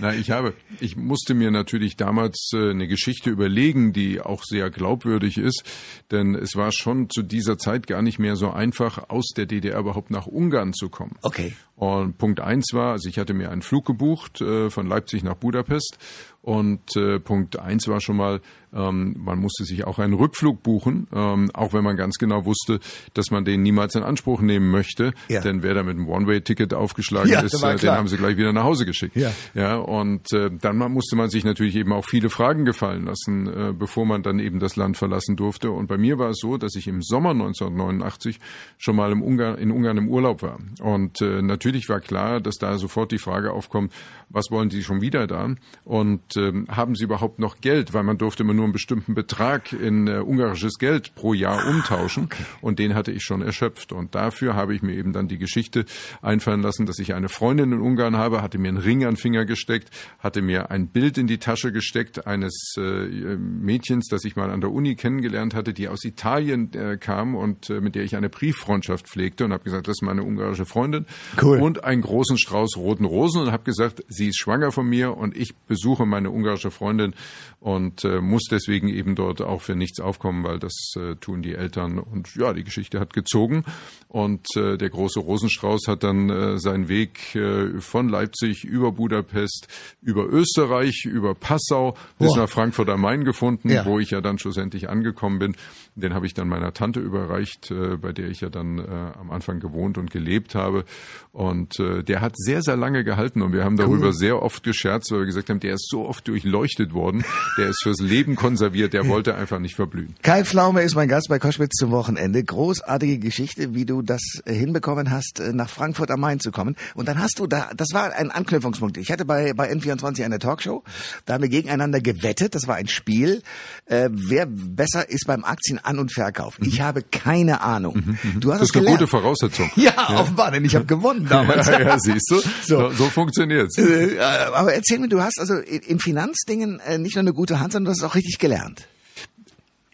Na, 0.00 0.14
ich 0.14 0.30
habe, 0.30 0.54
ich 0.78 0.94
musste 0.94 1.34
mir 1.34 1.50
natürlich 1.50 1.96
damals 1.96 2.50
äh, 2.54 2.70
eine 2.70 2.86
Geschichte 2.86 3.30
überlegen, 3.30 3.92
die 3.92 4.20
auch 4.20 4.44
sehr 4.44 4.70
glaubwürdig 4.70 5.38
ist, 5.38 5.64
denn 6.10 6.34
es 6.34 6.54
war 6.54 6.70
schon 6.70 7.08
zu 7.08 7.22
dieser 7.22 7.56
Zeit 7.56 7.86
gar 7.86 8.02
nicht 8.02 8.18
mehr 8.18 8.36
so 8.36 8.50
einfach, 8.50 9.08
aus 9.08 9.28
der 9.34 9.46
DDR 9.46 9.78
überhaupt 9.78 10.10
nach 10.10 10.26
Ungarn 10.26 10.74
zu 10.74 10.90
kommen. 10.90 11.16
Okay. 11.22 11.54
Und 11.82 12.16
Punkt 12.16 12.38
eins 12.38 12.74
war, 12.74 12.92
also 12.92 13.08
ich 13.08 13.18
hatte 13.18 13.34
mir 13.34 13.50
einen 13.50 13.60
Flug 13.60 13.84
gebucht 13.84 14.40
äh, 14.40 14.70
von 14.70 14.86
Leipzig 14.86 15.24
nach 15.24 15.34
Budapest 15.34 15.98
und 16.42 16.96
äh, 16.96 17.20
Punkt 17.20 17.58
eins 17.58 17.86
war 17.86 18.00
schon 18.00 18.16
mal, 18.16 18.40
ähm, 18.74 19.14
man 19.16 19.38
musste 19.38 19.64
sich 19.64 19.84
auch 19.84 20.00
einen 20.00 20.14
Rückflug 20.14 20.62
buchen, 20.62 21.06
ähm, 21.14 21.50
auch 21.54 21.72
wenn 21.72 21.84
man 21.84 21.96
ganz 21.96 22.18
genau 22.18 22.44
wusste, 22.44 22.80
dass 23.14 23.30
man 23.30 23.44
den 23.44 23.62
niemals 23.62 23.94
in 23.94 24.02
Anspruch 24.02 24.40
nehmen 24.40 24.68
möchte. 24.70 25.12
Ja. 25.28 25.40
Denn 25.40 25.62
wer 25.62 25.74
da 25.74 25.84
mit 25.84 25.96
einem 25.96 26.08
One-Way-Ticket 26.08 26.74
aufgeschlagen 26.74 27.30
ja, 27.30 27.40
ist, 27.42 27.62
äh, 27.62 27.76
den 27.76 27.90
haben 27.90 28.08
sie 28.08 28.16
gleich 28.16 28.36
wieder 28.36 28.52
nach 28.52 28.64
Hause 28.64 28.86
geschickt. 28.86 29.14
Ja. 29.14 29.30
ja 29.54 29.76
und 29.76 30.32
äh, 30.32 30.50
dann 30.50 30.78
musste 30.78 31.14
man 31.14 31.30
sich 31.30 31.44
natürlich 31.44 31.76
eben 31.76 31.92
auch 31.92 32.04
viele 32.04 32.28
Fragen 32.28 32.64
gefallen 32.64 33.04
lassen, 33.04 33.46
äh, 33.46 33.72
bevor 33.72 34.04
man 34.04 34.24
dann 34.24 34.40
eben 34.40 34.58
das 34.58 34.74
Land 34.74 34.96
verlassen 34.96 35.36
durfte. 35.36 35.70
Und 35.70 35.86
bei 35.86 35.96
mir 35.96 36.18
war 36.18 36.30
es 36.30 36.38
so, 36.40 36.56
dass 36.56 36.74
ich 36.74 36.88
im 36.88 37.02
Sommer 37.02 37.30
1989 37.30 38.40
schon 38.78 38.96
mal 38.96 39.12
im 39.12 39.22
Ungarn, 39.22 39.58
in 39.58 39.70
Ungarn 39.70 39.96
im 39.96 40.08
Urlaub 40.08 40.42
war. 40.42 40.58
Und 40.80 41.20
äh, 41.20 41.40
natürlich 41.40 41.71
war 41.88 42.00
klar, 42.00 42.40
dass 42.40 42.56
da 42.56 42.78
sofort 42.78 43.12
die 43.12 43.18
Frage 43.18 43.52
aufkommt, 43.52 43.92
was 44.28 44.50
wollen 44.50 44.70
Sie 44.70 44.82
schon 44.82 45.00
wieder 45.00 45.26
da? 45.26 45.54
Und 45.84 46.36
äh, 46.36 46.52
haben 46.68 46.94
Sie 46.94 47.04
überhaupt 47.04 47.38
noch 47.38 47.60
Geld? 47.60 47.92
Weil 47.92 48.02
man 48.02 48.18
durfte 48.18 48.42
immer 48.42 48.54
nur 48.54 48.64
einen 48.64 48.72
bestimmten 48.72 49.14
Betrag 49.14 49.72
in 49.72 50.08
äh, 50.08 50.18
ungarisches 50.18 50.78
Geld 50.78 51.14
pro 51.14 51.34
Jahr 51.34 51.66
umtauschen. 51.68 52.24
Okay. 52.24 52.44
Und 52.60 52.78
den 52.78 52.94
hatte 52.94 53.12
ich 53.12 53.22
schon 53.22 53.42
erschöpft. 53.42 53.92
Und 53.92 54.14
dafür 54.14 54.54
habe 54.54 54.74
ich 54.74 54.82
mir 54.82 54.94
eben 54.94 55.12
dann 55.12 55.28
die 55.28 55.38
Geschichte 55.38 55.84
einfallen 56.20 56.62
lassen, 56.62 56.86
dass 56.86 56.98
ich 56.98 57.14
eine 57.14 57.28
Freundin 57.28 57.72
in 57.72 57.80
Ungarn 57.80 58.16
habe, 58.16 58.42
hatte 58.42 58.58
mir 58.58 58.68
einen 58.68 58.78
Ring 58.78 59.04
an 59.04 59.12
den 59.12 59.16
Finger 59.16 59.44
gesteckt, 59.44 59.90
hatte 60.18 60.42
mir 60.42 60.70
ein 60.70 60.88
Bild 60.88 61.18
in 61.18 61.26
die 61.26 61.38
Tasche 61.38 61.72
gesteckt 61.72 62.26
eines 62.26 62.74
äh, 62.78 63.36
Mädchens, 63.36 64.08
das 64.08 64.24
ich 64.24 64.36
mal 64.36 64.50
an 64.50 64.60
der 64.60 64.72
Uni 64.72 64.94
kennengelernt 64.94 65.54
hatte, 65.54 65.72
die 65.72 65.88
aus 65.88 66.04
Italien 66.04 66.72
äh, 66.74 66.96
kam 66.96 67.34
und 67.34 67.70
äh, 67.70 67.80
mit 67.80 67.94
der 67.94 68.04
ich 68.04 68.16
eine 68.16 68.28
Brieffreundschaft 68.28 69.08
pflegte 69.08 69.44
und 69.44 69.52
habe 69.52 69.64
gesagt, 69.64 69.88
das 69.88 69.96
ist 69.96 70.02
meine 70.02 70.22
ungarische 70.22 70.64
Freundin. 70.64 71.06
Cool. 71.40 71.58
Und 71.62 71.84
einen 71.84 72.02
großen 72.02 72.38
Strauß 72.38 72.76
roten 72.76 73.04
Rosen 73.04 73.42
und 73.42 73.52
habe 73.52 73.64
gesagt, 73.64 74.04
sie 74.08 74.28
ist 74.28 74.38
schwanger 74.38 74.72
von 74.72 74.88
mir 74.88 75.16
und 75.16 75.36
ich 75.36 75.54
besuche 75.68 76.06
meine 76.06 76.30
ungarische 76.30 76.70
Freundin 76.70 77.14
und 77.60 78.04
äh, 78.04 78.20
muss 78.20 78.44
deswegen 78.50 78.88
eben 78.88 79.14
dort 79.14 79.40
auch 79.40 79.62
für 79.62 79.76
nichts 79.76 80.00
aufkommen, 80.00 80.44
weil 80.44 80.58
das 80.58 80.74
äh, 80.96 81.14
tun 81.16 81.42
die 81.42 81.54
Eltern. 81.54 81.98
Und 81.98 82.34
ja, 82.34 82.52
die 82.52 82.64
Geschichte 82.64 82.98
hat 82.98 83.12
gezogen 83.12 83.64
und 84.08 84.46
äh, 84.56 84.76
der 84.76 84.90
große 84.90 85.20
Rosenstrauß 85.20 85.82
hat 85.86 86.02
dann 86.02 86.28
äh, 86.30 86.58
seinen 86.58 86.88
Weg 86.88 87.34
äh, 87.34 87.80
von 87.80 88.08
Leipzig 88.08 88.64
über 88.64 88.92
Budapest, 88.92 89.68
über 90.00 90.26
Österreich, 90.26 91.04
über 91.04 91.34
Passau 91.34 91.96
bis 92.18 92.28
Boah. 92.28 92.38
nach 92.38 92.48
Frankfurt 92.48 92.88
am 92.88 93.02
Main 93.02 93.24
gefunden, 93.24 93.70
ja. 93.70 93.86
wo 93.86 93.98
ich 93.98 94.10
ja 94.10 94.20
dann 94.20 94.38
schlussendlich 94.38 94.88
angekommen 94.88 95.38
bin. 95.38 95.56
Den 95.94 96.14
habe 96.14 96.26
ich 96.26 96.32
dann 96.32 96.48
meiner 96.48 96.72
Tante 96.72 97.00
überreicht, 97.00 97.70
äh, 97.70 97.96
bei 97.98 98.12
der 98.12 98.28
ich 98.28 98.40
ja 98.40 98.48
dann 98.48 98.78
äh, 98.78 98.82
am 99.18 99.30
Anfang 99.30 99.60
gewohnt 99.60 99.98
und 99.98 100.10
gelebt 100.10 100.54
habe. 100.54 100.84
Und 101.32 101.78
äh, 101.78 102.02
der 102.02 102.22
hat 102.22 102.34
sehr, 102.36 102.62
sehr 102.62 102.76
lange 102.76 103.04
gehalten 103.04 103.42
und 103.42 103.52
wir 103.52 103.64
haben 103.64 103.76
darüber 103.76 104.06
cool. 104.06 104.12
sehr 104.14 104.42
oft 104.42 104.62
gescherzt, 104.62 105.10
weil 105.12 105.20
wir 105.20 105.26
gesagt 105.26 105.50
haben, 105.50 105.60
der 105.60 105.74
ist 105.74 105.88
so 105.88 106.06
oft 106.08 106.26
durchleuchtet 106.28 106.94
worden, 106.94 107.24
der 107.58 107.68
ist 107.68 107.82
fürs 107.82 108.00
Leben 108.00 108.36
konserviert, 108.36 108.94
der 108.94 109.06
wollte 109.06 109.34
einfach 109.34 109.58
nicht 109.58 109.76
verblühen. 109.76 110.14
Kai 110.22 110.44
Pflaume 110.44 110.82
ist 110.82 110.94
mein 110.94 111.08
Gast 111.08 111.28
bei 111.28 111.38
Koschwitz 111.38 111.76
zum 111.76 111.90
Wochenende. 111.90 112.42
Großartige 112.42 113.18
Geschichte, 113.18 113.74
wie 113.74 113.84
du 113.84 114.00
das 114.00 114.22
hinbekommen 114.46 115.10
hast, 115.10 115.40
äh, 115.40 115.52
nach 115.52 115.68
Frankfurt 115.68 116.10
am 116.10 116.20
Main 116.20 116.40
zu 116.40 116.52
kommen. 116.52 116.76
Und 116.94 117.08
dann 117.08 117.18
hast 117.18 117.38
du 117.38 117.46
da, 117.46 117.70
das 117.76 117.88
war 117.92 118.12
ein 118.14 118.30
Anknüpfungspunkt. 118.30 118.96
Ich 118.96 119.12
hatte 119.12 119.24
bei, 119.24 119.52
bei 119.52 119.70
N24 119.70 120.24
eine 120.24 120.38
Talkshow, 120.38 120.84
da 121.26 121.34
haben 121.34 121.42
wir 121.42 121.50
gegeneinander 121.50 122.00
gewettet, 122.00 122.54
das 122.54 122.66
war 122.66 122.76
ein 122.76 122.88
Spiel, 122.88 123.42
äh, 123.86 124.08
wer 124.10 124.46
besser 124.46 125.08
ist 125.08 125.26
beim 125.26 125.44
Aktien 125.44 125.81
an- 125.82 125.98
und 125.98 126.12
Verkauf. 126.12 126.58
Ich 126.60 126.78
mhm. 126.78 126.82
habe 126.82 127.02
keine 127.02 127.60
Ahnung. 127.60 127.94
Mhm, 127.94 128.18
mhm. 128.22 128.40
Du 128.40 128.52
hast 128.52 128.60
das 128.60 128.70
ist 128.70 128.76
eine 128.76 128.86
gute 128.86 129.06
Voraussetzung. 129.06 129.70
Ja, 129.82 129.92
ja, 129.96 130.20
offenbar, 130.20 130.50
denn 130.50 130.64
ich 130.64 130.74
habe 130.74 130.84
gewonnen 130.84 131.26
damals. 131.30 131.66
ja, 131.66 131.80
ja, 131.80 131.98
siehst 131.98 132.30
du, 132.30 132.40
so, 132.62 132.90
so 132.90 133.04
funktioniert's. 133.06 133.78
Äh, 133.78 134.18
aber 134.18 134.74
erzähl 134.74 134.98
mir, 134.98 135.08
du 135.08 135.20
hast 135.20 135.40
also 135.40 135.54
in 135.54 135.98
Finanzdingen 135.98 136.80
äh, 136.80 136.98
nicht 136.98 137.16
nur 137.16 137.20
eine 137.20 137.32
gute 137.32 137.58
Hand, 137.58 137.72
sondern 137.72 137.86
du 137.86 137.90
hast 137.92 137.98
es 137.98 138.04
auch 138.04 138.14
richtig 138.14 138.38
gelernt. 138.38 138.86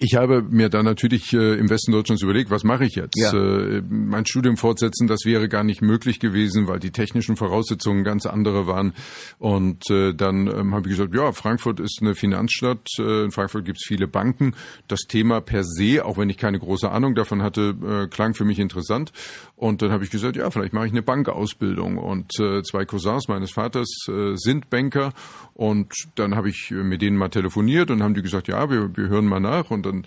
Ich 0.00 0.14
habe 0.14 0.42
mir 0.42 0.68
dann 0.68 0.84
natürlich 0.84 1.32
äh, 1.32 1.58
im 1.58 1.70
Westen 1.70 1.90
Deutschlands 1.90 2.22
überlegt, 2.22 2.52
was 2.52 2.62
mache 2.62 2.84
ich 2.84 2.94
jetzt? 2.94 3.18
Ja. 3.18 3.32
Äh, 3.32 3.82
mein 3.88 4.24
Studium 4.26 4.56
fortsetzen, 4.56 5.08
das 5.08 5.24
wäre 5.24 5.48
gar 5.48 5.64
nicht 5.64 5.82
möglich 5.82 6.20
gewesen, 6.20 6.68
weil 6.68 6.78
die 6.78 6.92
technischen 6.92 7.34
Voraussetzungen 7.34 8.04
ganz 8.04 8.24
andere 8.24 8.68
waren. 8.68 8.92
Und 9.40 9.90
äh, 9.90 10.14
dann 10.14 10.46
ähm, 10.46 10.72
habe 10.72 10.88
ich 10.88 10.96
gesagt, 10.96 11.16
ja, 11.16 11.32
Frankfurt 11.32 11.80
ist 11.80 11.98
eine 12.00 12.14
Finanzstadt, 12.14 12.86
äh, 13.00 13.24
in 13.24 13.32
Frankfurt 13.32 13.64
gibt 13.64 13.78
es 13.78 13.86
viele 13.88 14.06
Banken. 14.06 14.54
Das 14.86 15.00
Thema 15.00 15.40
per 15.40 15.64
se, 15.64 16.04
auch 16.04 16.16
wenn 16.16 16.30
ich 16.30 16.36
keine 16.36 16.60
große 16.60 16.88
Ahnung 16.88 17.16
davon 17.16 17.42
hatte, 17.42 17.74
äh, 17.84 18.06
klang 18.06 18.34
für 18.34 18.44
mich 18.44 18.60
interessant. 18.60 19.10
Und 19.56 19.82
dann 19.82 19.90
habe 19.90 20.04
ich 20.04 20.10
gesagt, 20.10 20.36
ja, 20.36 20.48
vielleicht 20.52 20.74
mache 20.74 20.86
ich 20.86 20.92
eine 20.92 21.02
Bankausbildung. 21.02 21.98
Und 21.98 22.38
äh, 22.38 22.62
zwei 22.62 22.84
Cousins 22.84 23.26
meines 23.26 23.50
Vaters 23.50 23.88
sind 24.34 24.70
Banker. 24.70 25.12
Und 25.54 25.92
dann 26.14 26.36
habe 26.36 26.50
ich 26.50 26.70
mit 26.70 27.02
denen 27.02 27.16
mal 27.16 27.30
telefoniert 27.30 27.90
und 27.90 28.00
haben 28.00 28.14
die 28.14 28.22
gesagt, 28.22 28.46
ja, 28.46 28.70
wir, 28.70 28.96
wir 28.96 29.08
hören 29.08 29.26
mal 29.26 29.40
nach. 29.40 29.72
Und 29.72 29.87
dann 29.92 30.06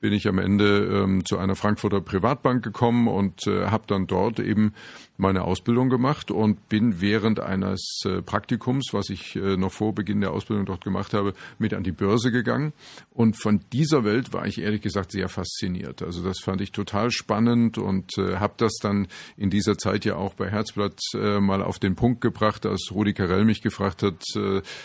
bin 0.00 0.12
ich 0.12 0.26
am 0.28 0.38
Ende 0.38 1.02
ähm, 1.04 1.24
zu 1.24 1.38
einer 1.38 1.56
Frankfurter 1.56 2.00
Privatbank 2.00 2.64
gekommen 2.64 3.06
und 3.06 3.46
äh, 3.46 3.66
habe 3.66 3.84
dann 3.86 4.06
dort 4.06 4.40
eben 4.40 4.72
meine 5.20 5.42
Ausbildung 5.42 5.88
gemacht 5.88 6.30
und 6.30 6.68
bin 6.68 7.00
während 7.00 7.40
eines 7.40 8.02
äh, 8.04 8.22
Praktikums, 8.22 8.88
was 8.92 9.10
ich 9.10 9.36
äh, 9.36 9.56
noch 9.56 9.72
vor 9.72 9.94
Beginn 9.94 10.20
der 10.20 10.32
Ausbildung 10.32 10.66
dort 10.66 10.82
gemacht 10.82 11.14
habe, 11.14 11.34
mit 11.58 11.74
an 11.74 11.84
die 11.84 11.92
Börse 11.92 12.32
gegangen. 12.32 12.72
Und 13.12 13.36
von 13.36 13.60
dieser 13.72 14.04
Welt 14.04 14.32
war 14.32 14.46
ich 14.46 14.60
ehrlich 14.60 14.82
gesagt 14.82 15.12
sehr 15.12 15.28
fasziniert. 15.28 16.02
Also 16.02 16.22
das 16.22 16.40
fand 16.40 16.60
ich 16.60 16.72
total 16.72 17.10
spannend 17.10 17.78
und 17.78 18.16
äh, 18.18 18.36
habe 18.36 18.54
das 18.56 18.72
dann 18.80 19.06
in 19.36 19.50
dieser 19.50 19.78
Zeit 19.78 20.04
ja 20.04 20.16
auch 20.16 20.34
bei 20.34 20.50
Herzblatt 20.50 20.98
äh, 21.14 21.38
mal 21.40 21.62
auf 21.62 21.78
den 21.78 21.94
Punkt 21.94 22.20
gebracht, 22.20 22.66
als 22.66 22.90
Rudi 22.92 23.12
Carell 23.12 23.44
mich 23.44 23.62
gefragt 23.62 24.02
hat, 24.02 24.22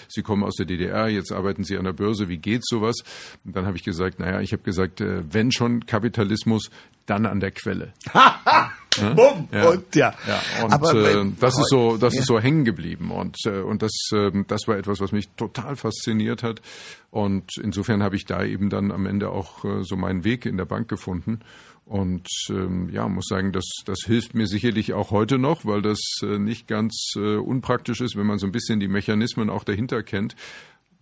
Sie 0.07 0.21
kommen 0.21 0.43
aus 0.43 0.55
der 0.55 0.65
DDR, 0.65 1.07
jetzt 1.07 1.31
arbeiten 1.31 1.63
Sie 1.63 1.77
an 1.77 1.85
der 1.85 1.93
Börse, 1.93 2.27
wie 2.29 2.37
geht 2.37 2.65
sowas? 2.65 2.95
Und 3.43 3.55
dann 3.55 3.65
habe 3.65 3.77
ich 3.77 3.83
gesagt, 3.83 4.19
naja, 4.19 4.41
ich 4.41 4.53
habe 4.53 4.63
gesagt, 4.63 5.01
wenn 5.01 5.51
schon 5.51 5.85
Kapitalismus, 5.85 6.69
dann 7.05 7.25
an 7.25 7.39
der 7.39 7.51
Quelle. 7.51 7.93
Bumm. 9.15 9.49
Ja. 9.51 9.69
Und 9.69 9.95
ja. 9.95 10.13
ja. 10.27 10.63
Und 10.63 10.71
Aber, 10.71 10.93
äh, 10.93 11.25
das 11.39 11.57
ist 11.59 11.69
so, 11.69 11.97
das 11.97 12.13
ja. 12.13 12.21
ist 12.21 12.27
so 12.27 12.39
hängen 12.39 12.63
geblieben. 12.63 13.11
Und 13.11 13.37
äh, 13.45 13.59
und 13.59 13.81
das 13.81 13.91
äh, 14.13 14.31
das 14.47 14.67
war 14.67 14.77
etwas, 14.77 14.99
was 14.99 15.11
mich 15.11 15.29
total 15.35 15.75
fasziniert 15.75 16.43
hat. 16.43 16.61
Und 17.11 17.57
insofern 17.61 18.03
habe 18.03 18.15
ich 18.15 18.25
da 18.25 18.43
eben 18.43 18.69
dann 18.69 18.91
am 18.91 19.05
Ende 19.05 19.29
auch 19.29 19.65
äh, 19.65 19.83
so 19.83 19.95
meinen 19.95 20.23
Weg 20.23 20.45
in 20.45 20.57
der 20.57 20.65
Bank 20.65 20.87
gefunden. 20.87 21.41
Und 21.85 22.27
ähm, 22.49 22.89
ja, 22.89 23.07
muss 23.07 23.27
sagen, 23.27 23.51
das, 23.51 23.65
das 23.85 23.99
hilft 24.05 24.33
mir 24.33 24.47
sicherlich 24.47 24.93
auch 24.93 25.11
heute 25.11 25.37
noch, 25.37 25.65
weil 25.65 25.83
das 25.83 25.99
äh, 26.23 26.39
nicht 26.39 26.67
ganz 26.67 27.11
äh, 27.15 27.35
unpraktisch 27.35 28.01
ist, 28.01 28.15
wenn 28.15 28.25
man 28.25 28.39
so 28.39 28.47
ein 28.47 28.51
bisschen 28.51 28.79
die 28.79 28.87
Mechanismen 28.87 29.51
auch 29.51 29.63
dahinter 29.63 30.01
kennt. 30.01 30.35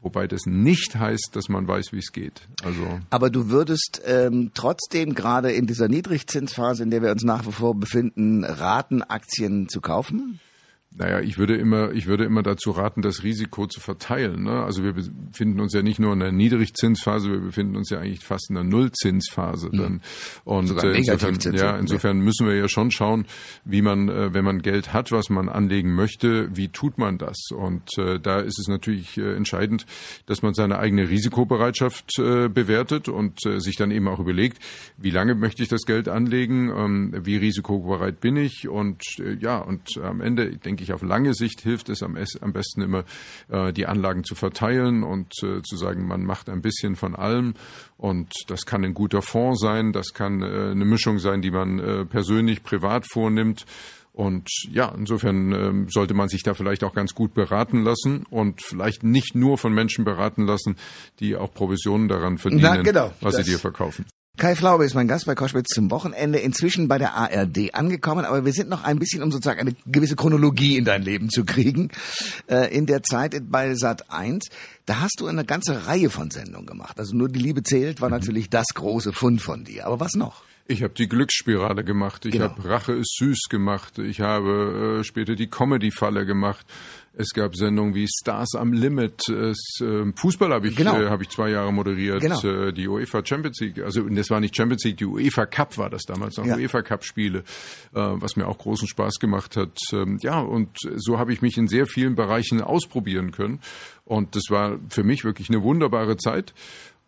Wobei 0.04 0.28
das 0.28 0.46
nicht 0.46 0.96
heißt, 0.96 1.30
dass 1.32 1.48
man 1.48 1.66
weiß, 1.66 1.94
wie 1.94 2.00
es 2.00 2.12
geht. 2.12 2.42
Also 2.62 3.00
Aber 3.10 3.30
du 3.30 3.50
würdest 3.50 4.02
ähm, 4.06 4.52
trotzdem 4.54 5.16
gerade 5.16 5.54
in 5.54 5.66
dieser 5.66 5.88
Niedrigzinsphase, 5.88 6.84
in 6.84 6.92
der 6.92 7.02
wir 7.02 7.12
uns 7.12 7.24
nach 7.24 7.48
wie 7.48 7.54
vor 7.54 7.74
befinden, 7.74 8.44
raten, 8.44 9.02
Aktien 9.02 9.70
zu 9.70 9.80
kaufen? 9.80 10.42
Naja, 10.96 11.22
ich 11.22 11.40
würde 11.40 11.56
immer, 11.56 11.92
ich 11.92 12.06
würde 12.06 12.24
immer 12.24 12.44
dazu 12.44 12.70
raten, 12.72 13.02
das 13.02 13.24
Risiko 13.24 13.66
zu 13.66 13.80
verteilen. 13.80 14.44
Ne? 14.44 14.64
Also 14.64 14.84
wir 14.84 14.94
befinden 14.94 15.60
uns 15.60 15.74
ja 15.74 15.82
nicht 15.82 16.00
nur 16.00 16.14
in 16.14 16.22
einer 16.22 16.32
Niedrigzinsphase, 16.32 17.32
wir 17.32 17.40
befinden 17.40 17.76
uns 17.76 17.90
ja 17.90 18.00
eigentlich 18.00 18.24
fast 18.24 18.52
in 18.52 18.58
einer 18.58 18.70
Nullzinsphase 18.70 19.72
hm. 19.72 19.78
dann. 19.78 20.02
Und 20.44 20.84
äh, 20.84 20.92
insofern, 20.92 21.56
ja, 21.56 21.78
insofern 21.78 22.20
müssen 22.20 22.46
wir 22.46 22.56
ja 22.56 22.68
schon 22.68 22.92
schauen, 22.92 23.26
wie 23.66 23.82
man, 23.82 24.08
äh, 24.08 24.34
wenn 24.34 24.46
man 24.46 24.62
Geld 24.62 24.94
hat, 24.94 25.12
was 25.12 25.30
man 25.30 25.50
anlegen 25.50 25.96
möchte, 25.96 26.56
wie 26.56 26.70
tut 26.70 27.00
man 27.00 27.18
das? 27.18 27.38
Und 27.52 27.98
äh, 27.98 28.20
da 28.20 28.40
ist 28.40 28.60
es 28.60 28.68
natürlich 28.68 29.18
äh, 29.18 29.36
entscheidend, 29.36 29.88
dass 30.28 30.44
man 30.44 30.54
seine 30.54 30.78
eigene 30.78 31.10
Risikobereitschaft 31.10 32.20
äh, 32.20 32.50
bewertet 32.50 33.10
und 33.10 33.44
äh, 33.48 33.60
sich 33.60 33.78
dann 33.78 33.90
eben 33.90 34.08
auch 34.08 34.20
überlegt, 34.20 34.60
wie 34.98 35.12
lange 35.12 35.34
möchte 35.34 35.64
ich 35.64 35.70
das 35.70 35.86
Geld 35.86 36.08
anlegen, 36.08 36.70
ähm, 36.70 37.16
wie 37.24 37.38
risikobereit 37.38 38.20
bin 38.20 38.38
ich 38.38 38.68
und 38.68 39.02
äh, 39.20 39.34
ja, 39.40 39.58
und 39.58 39.98
am 39.98 40.22
Ende 40.22 40.58
denke 40.58 40.83
ich, 40.83 40.83
auf 40.92 41.04
lange 41.04 41.34
Sicht 41.34 41.62
hilft 41.62 41.88
es 41.90 42.04
am, 42.04 42.18
am 42.42 42.52
besten 42.52 42.82
immer, 42.82 43.06
äh, 43.50 43.72
die 43.72 43.86
Anlagen 43.86 44.24
zu 44.24 44.36
verteilen 44.36 45.04
und 45.04 45.32
äh, 45.44 45.62
zu 45.62 45.78
sagen, 45.78 46.08
man 46.08 46.26
macht 46.26 46.50
ein 46.50 46.62
bisschen 46.62 46.96
von 46.96 47.16
allem. 47.16 47.54
Und 47.96 48.34
das 48.48 48.66
kann 48.66 48.84
ein 48.84 48.94
guter 48.94 49.22
Fonds 49.22 49.62
sein, 49.62 49.94
das 49.94 50.14
kann 50.14 50.42
äh, 50.42 50.72
eine 50.72 50.86
Mischung 50.86 51.20
sein, 51.20 51.42
die 51.42 51.52
man 51.52 51.80
äh, 51.80 52.06
persönlich, 52.06 52.64
privat 52.64 53.06
vornimmt. 53.10 53.66
Und 54.14 54.48
ja, 54.70 54.94
insofern 54.96 55.52
ähm, 55.54 55.88
sollte 55.90 56.14
man 56.14 56.30
sich 56.30 56.44
da 56.44 56.54
vielleicht 56.54 56.84
auch 56.84 56.94
ganz 56.94 57.16
gut 57.16 57.34
beraten 57.34 57.84
lassen 57.84 58.26
und 58.30 58.62
vielleicht 58.62 59.04
nicht 59.04 59.34
nur 59.34 59.58
von 59.58 59.74
Menschen 59.74 60.06
beraten 60.06 60.46
lassen, 60.46 60.76
die 61.20 61.36
auch 61.36 61.52
Provisionen 61.52 62.08
daran 62.08 62.38
verdienen, 62.38 62.62
Na, 62.62 62.82
genau, 62.84 63.12
was 63.22 63.38
sie 63.38 63.44
dir 63.44 63.58
verkaufen. 63.58 64.06
Kai 64.36 64.56
Flaube 64.56 64.84
ist 64.84 64.96
mein 64.96 65.08
Gast 65.08 65.28
bei 65.28 65.36
Koschwitz 65.36 65.70
zum 65.70 65.92
Wochenende, 65.92 66.40
inzwischen 66.40 66.88
bei 66.88 66.98
der 66.98 67.14
ARD 67.14 67.76
angekommen, 67.76 68.26
aber 68.26 68.46
wir 68.46 68.52
sind 68.52 68.68
noch 68.68 68.84
ein 68.84 68.98
bisschen, 68.98 69.22
um 69.22 69.32
sozusagen 69.32 69.60
eine 69.60 69.76
gewisse 69.86 70.16
Chronologie 70.16 70.76
in 70.76 70.86
dein 70.86 71.04
Leben 71.04 71.30
zu 71.30 71.46
kriegen. 71.46 71.90
Äh, 72.48 72.76
in 72.76 72.88
der 72.88 73.04
Zeit 73.04 73.40
bei 73.52 73.76
Sat 73.76 74.10
1, 74.10 74.48
da 74.88 75.02
hast 75.02 75.20
du 75.20 75.28
eine 75.28 75.46
ganze 75.46 75.86
Reihe 75.86 76.10
von 76.10 76.32
Sendungen 76.32 76.66
gemacht. 76.66 76.98
Also 77.00 77.16
nur 77.16 77.30
die 77.30 77.40
Liebe 77.40 77.62
zählt 77.62 78.02
war 78.02 78.10
mhm. 78.10 78.16
natürlich 78.16 78.50
das 78.50 78.66
große 78.74 79.14
Fund 79.14 79.40
von 79.40 79.66
dir. 79.66 79.86
Aber 79.86 80.00
was 80.00 80.14
noch? 80.14 80.42
Ich 80.66 80.82
habe 80.82 80.94
die 80.94 81.10
Glücksspirale 81.10 81.84
gemacht, 81.84 82.26
ich 82.26 82.32
genau. 82.32 82.46
habe 82.46 82.70
Rache 82.70 82.94
ist 82.94 83.18
süß 83.18 83.50
gemacht, 83.50 84.00
ich 84.00 84.22
habe 84.22 85.00
äh, 85.00 85.04
später 85.04 85.36
die 85.36 85.48
Comedy-Falle 85.48 86.26
gemacht. 86.26 86.66
Es 87.16 87.32
gab 87.34 87.56
Sendungen 87.56 87.94
wie 87.94 88.08
Stars 88.08 88.56
am 88.56 88.74
Limit. 88.74 89.28
Es, 89.30 89.80
äh, 89.82 90.12
Fußball 90.16 90.52
habe 90.52 90.68
ich, 90.68 90.76
genau. 90.76 91.00
äh, 91.00 91.10
hab 91.10 91.22
ich 91.22 91.30
zwei 91.30 91.50
Jahre 91.50 91.72
moderiert. 91.72 92.22
Genau. 92.22 92.42
Äh, 92.42 92.72
die 92.72 92.88
UEFA 92.88 93.24
Champions 93.24 93.60
League, 93.60 93.84
also 93.84 94.02
das 94.04 94.30
war 94.30 94.40
nicht 94.40 94.56
Champions 94.56 94.84
League, 94.86 94.98
die 94.98 95.06
UEFA 95.06 95.46
Cup 95.46 95.78
war 95.78 95.90
das 95.90 96.04
damals 96.04 96.38
noch, 96.38 96.46
ja. 96.46 96.56
UEFA 96.56 96.82
Cup 96.82 97.04
Spiele, 97.04 97.40
äh, 97.40 97.44
was 97.94 98.36
mir 98.36 98.48
auch 98.48 98.58
großen 98.58 98.88
Spaß 98.88 99.20
gemacht 99.20 99.58
hat. 99.58 99.78
Ähm, 99.92 100.18
ja, 100.22 100.40
und 100.40 100.78
so 100.96 101.20
habe 101.20 101.34
ich 101.34 101.42
mich 101.42 101.58
in 101.58 101.68
sehr 101.68 101.88
vielen 101.88 102.16
Bereichen 102.16 102.62
ausprobieren 102.62 103.32
können. 103.32 103.60
Und 104.06 104.36
das 104.36 104.44
war 104.50 104.80
für 104.90 105.04
mich 105.04 105.24
wirklich 105.24 105.50
eine 105.50 105.62
wunderbare 105.62 106.18
Zeit. 106.18 106.54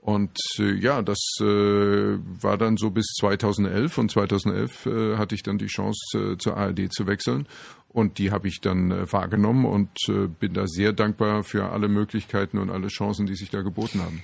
Und 0.06 0.38
äh, 0.60 0.76
ja, 0.76 1.02
das 1.02 1.18
äh, 1.42 1.44
war 1.44 2.60
dann 2.60 2.78
so 2.78 2.92
bis 2.92 3.08
2011 3.20 3.98
und 3.98 4.12
2011 4.12 4.86
äh, 4.86 5.18
hatte 5.18 5.34
ich 5.34 5.42
dann 5.42 5.58
die 5.58 5.66
Chance 5.66 6.00
äh, 6.14 6.38
zur 6.38 6.58
ARD 6.58 6.94
zu 6.94 7.08
wechseln 7.08 7.48
und 7.90 8.20
die 8.20 8.30
habe 8.30 8.48
ich 8.48 8.62
dann 8.62 8.92
äh, 8.92 9.12
wahrgenommen 9.12 9.66
und 9.66 9.90
äh, 10.08 10.28
bin 10.28 10.54
da 10.54 10.68
sehr 10.68 10.94
dankbar 10.94 11.44
für 11.44 11.72
alle 11.72 11.88
Möglichkeiten 11.88 12.60
und 12.60 12.70
alle 12.70 12.90
Chancen, 12.90 13.26
die 13.26 13.34
sich 13.34 13.50
da 13.50 13.64
geboten 13.64 14.00
haben. 14.00 14.24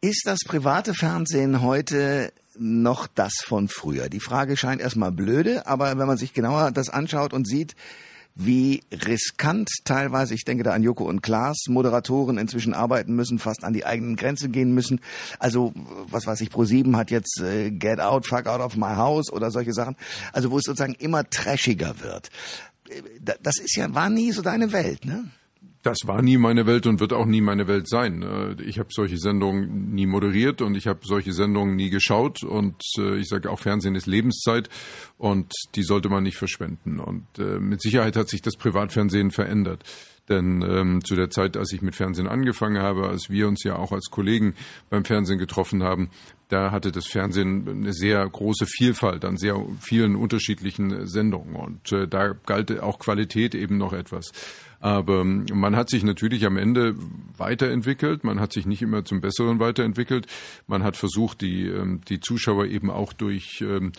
Ist 0.00 0.22
das 0.24 0.38
private 0.46 0.94
Fernsehen 0.94 1.60
heute 1.60 2.32
noch 2.58 3.06
das 3.06 3.34
von 3.44 3.68
früher? 3.68 4.08
Die 4.08 4.20
Frage 4.20 4.56
scheint 4.56 4.80
erstmal 4.80 5.12
blöde, 5.12 5.66
aber 5.66 5.98
wenn 5.98 6.06
man 6.06 6.16
sich 6.16 6.32
genauer 6.32 6.70
das 6.70 6.88
anschaut 6.88 7.34
und 7.34 7.46
sieht, 7.46 7.76
wie 8.44 8.82
riskant 8.90 9.68
teilweise, 9.84 10.34
ich 10.34 10.44
denke 10.44 10.64
da 10.64 10.72
an 10.72 10.82
Joko 10.82 11.04
und 11.04 11.22
Klaas, 11.22 11.66
Moderatoren 11.68 12.38
inzwischen 12.38 12.72
arbeiten 12.74 13.14
müssen, 13.14 13.38
fast 13.38 13.64
an 13.64 13.72
die 13.72 13.84
eigenen 13.84 14.16
Grenzen 14.16 14.50
gehen 14.50 14.72
müssen. 14.72 15.00
Also, 15.38 15.72
was 16.08 16.26
weiß 16.26 16.40
ich, 16.40 16.48
Pro7 16.48 16.96
hat 16.96 17.10
jetzt 17.10 17.40
äh, 17.40 17.70
Get 17.70 18.00
Out, 18.00 18.26
Fuck 18.26 18.46
Out 18.46 18.60
of 18.60 18.76
My 18.76 18.96
House 18.96 19.30
oder 19.32 19.50
solche 19.50 19.72
Sachen. 19.72 19.96
Also, 20.32 20.50
wo 20.50 20.58
es 20.58 20.64
sozusagen 20.64 20.94
immer 20.94 21.28
trashiger 21.28 22.00
wird. 22.00 22.30
Äh, 22.88 23.02
das 23.42 23.58
ist 23.58 23.76
ja, 23.76 23.92
war 23.94 24.08
nie 24.08 24.32
so 24.32 24.42
deine 24.42 24.72
Welt, 24.72 25.04
ne? 25.04 25.30
Das 25.82 25.96
war 26.04 26.20
nie 26.20 26.36
meine 26.36 26.66
Welt 26.66 26.86
und 26.86 27.00
wird 27.00 27.14
auch 27.14 27.24
nie 27.24 27.40
meine 27.40 27.66
Welt 27.66 27.88
sein. 27.88 28.22
Äh, 28.22 28.62
ich 28.62 28.78
habe 28.78 28.90
solche 28.92 29.16
Sendungen 29.16 29.94
nie 29.94 30.06
moderiert 30.06 30.60
und 30.60 30.74
ich 30.74 30.86
habe 30.86 31.00
solche 31.04 31.32
Sendungen 31.32 31.76
nie 31.76 31.88
geschaut 31.88 32.42
und 32.42 32.82
äh, 32.98 33.16
ich 33.16 33.28
sage 33.28 33.50
auch 33.50 33.60
Fernsehen 33.60 33.94
ist 33.94 34.06
Lebenszeit 34.06 34.68
und 35.16 35.52
die 35.74 35.82
sollte 35.82 36.10
man 36.10 36.22
nicht 36.22 36.36
verschwenden. 36.36 37.00
Und 37.00 37.26
äh, 37.38 37.58
mit 37.58 37.80
Sicherheit 37.80 38.16
hat 38.16 38.28
sich 38.28 38.42
das 38.42 38.56
Privatfernsehen 38.56 39.30
verändert. 39.30 39.84
Denn 40.28 40.62
ähm, 40.62 41.04
zu 41.04 41.16
der 41.16 41.30
Zeit, 41.30 41.56
als 41.56 41.72
ich 41.72 41.82
mit 41.82 41.96
Fernsehen 41.96 42.28
angefangen 42.28 42.80
habe, 42.80 43.08
als 43.08 43.30
wir 43.30 43.48
uns 43.48 43.64
ja 43.64 43.76
auch 43.76 43.90
als 43.90 44.10
Kollegen 44.10 44.54
beim 44.88 45.04
Fernsehen 45.04 45.38
getroffen 45.38 45.82
haben, 45.82 46.10
da 46.48 46.70
hatte 46.70 46.92
das 46.92 47.06
Fernsehen 47.06 47.68
eine 47.68 47.92
sehr 47.92 48.28
große 48.28 48.66
Vielfalt 48.66 49.24
an 49.24 49.36
sehr 49.36 49.60
vielen 49.80 50.14
unterschiedlichen 50.14 51.06
Sendungen. 51.06 51.56
Und 51.56 51.90
äh, 51.92 52.06
da 52.06 52.34
galt 52.46 52.78
auch 52.80 53.00
Qualität 53.00 53.56
eben 53.56 53.76
noch 53.76 53.92
etwas. 53.92 54.30
Aber 54.80 55.24
man 55.24 55.76
hat 55.76 55.90
sich 55.90 56.02
natürlich 56.02 56.46
am 56.46 56.56
Ende 56.56 56.96
weiterentwickelt. 57.36 58.24
Man 58.24 58.40
hat 58.40 58.52
sich 58.52 58.64
nicht 58.66 58.80
immer 58.80 59.04
zum 59.04 59.20
Besseren 59.20 59.60
weiterentwickelt. 59.60 60.26
Man 60.66 60.82
hat 60.82 60.96
versucht, 60.96 61.42
die, 61.42 61.66
ähm, 61.66 62.00
die 62.08 62.20
Zuschauer 62.20 62.64
eben 62.66 62.90
auch 62.90 63.12
durch 63.12 63.60
ähm, 63.60 63.92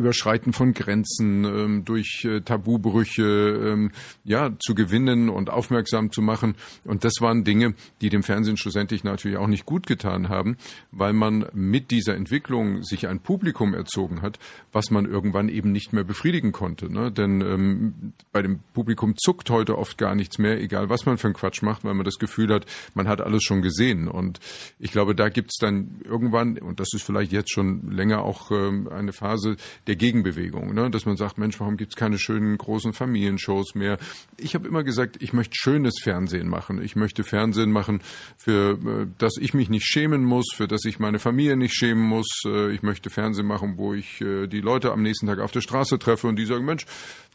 Überschreiten 0.00 0.52
von 0.52 0.72
Grenzen, 0.72 1.44
ähm, 1.44 1.84
durch 1.84 2.24
äh, 2.24 2.40
Tabubrüche, 2.40 3.22
ähm, 3.22 3.92
ja, 4.24 4.50
zu 4.58 4.74
gewinnen 4.74 5.28
und 5.28 5.50
aufmerksam 5.50 6.10
zu 6.10 6.22
machen. 6.22 6.54
Und 6.84 7.04
das 7.04 7.14
waren 7.20 7.44
Dinge, 7.44 7.74
die 8.00 8.08
dem 8.08 8.22
Fernsehen 8.22 8.56
schlussendlich 8.56 9.04
natürlich 9.04 9.36
auch 9.36 9.46
nicht 9.46 9.66
gut 9.66 9.86
getan 9.86 10.28
haben, 10.28 10.56
weil 10.90 11.12
man 11.12 11.46
mit 11.52 11.90
dieser 11.90 12.14
Entwicklung 12.14 12.82
sich 12.82 13.08
ein 13.08 13.20
Publikum 13.20 13.74
erzogen 13.74 14.22
hat, 14.22 14.38
was 14.72 14.90
man 14.90 15.04
irgendwann 15.04 15.48
eben 15.48 15.70
nicht 15.70 15.92
mehr 15.92 16.04
befriedigen 16.04 16.52
konnte. 16.52 16.90
Ne? 16.90 17.12
Denn 17.12 17.42
ähm, 17.42 18.12
bei 18.32 18.42
dem 18.42 18.60
Publikum 18.72 19.14
zuckt 19.16 19.50
heute 19.50 19.76
oft 19.76 19.98
gar 19.98 20.14
nichts 20.14 20.38
mehr, 20.38 20.60
egal 20.60 20.88
was 20.88 21.04
man 21.06 21.18
für 21.18 21.28
einen 21.28 21.34
Quatsch 21.34 21.62
macht, 21.62 21.84
weil 21.84 21.94
man 21.94 22.04
das 22.04 22.18
Gefühl 22.18 22.52
hat, 22.52 22.64
man 22.94 23.06
hat 23.06 23.20
alles 23.20 23.42
schon 23.44 23.60
gesehen. 23.60 24.08
Und 24.08 24.40
ich 24.78 24.92
glaube, 24.92 25.14
da 25.14 25.28
gibt's 25.28 25.58
dann 25.58 26.00
irgendwann, 26.04 26.58
und 26.58 26.80
das 26.80 26.88
ist 26.94 27.02
vielleicht 27.02 27.32
jetzt 27.32 27.52
schon 27.52 27.90
länger 27.90 28.22
auch 28.22 28.50
ähm, 28.50 28.88
eine 28.88 29.12
Phase, 29.12 29.56
der 29.90 29.96
Gegenbewegung, 29.96 30.72
ne? 30.72 30.88
dass 30.88 31.04
man 31.04 31.16
sagt, 31.16 31.36
Mensch, 31.36 31.58
warum 31.58 31.76
gibt's 31.76 31.96
keine 31.96 32.16
schönen 32.16 32.56
großen 32.56 32.92
Familienshows 32.92 33.74
mehr? 33.74 33.98
Ich 34.36 34.54
habe 34.54 34.68
immer 34.68 34.84
gesagt, 34.84 35.20
ich 35.20 35.32
möchte 35.32 35.56
schönes 35.56 35.94
Fernsehen 36.00 36.48
machen. 36.48 36.80
Ich 36.80 36.94
möchte 36.94 37.24
Fernsehen 37.24 37.72
machen, 37.72 38.00
für 38.36 38.78
äh, 38.78 39.06
das 39.18 39.32
ich 39.36 39.52
mich 39.52 39.68
nicht 39.68 39.84
schämen 39.84 40.22
muss, 40.22 40.46
für 40.54 40.68
das 40.68 40.84
ich 40.84 41.00
meine 41.00 41.18
Familie 41.18 41.56
nicht 41.56 41.74
schämen 41.74 42.04
muss. 42.04 42.28
Äh, 42.46 42.70
ich 42.70 42.84
möchte 42.84 43.10
Fernsehen 43.10 43.48
machen, 43.48 43.78
wo 43.78 43.92
ich 43.92 44.20
äh, 44.20 44.46
die 44.46 44.60
Leute 44.60 44.92
am 44.92 45.02
nächsten 45.02 45.26
Tag 45.26 45.40
auf 45.40 45.50
der 45.50 45.60
Straße 45.60 45.98
treffe 45.98 46.28
und 46.28 46.36
die 46.36 46.44
sagen, 46.44 46.64
Mensch, 46.64 46.86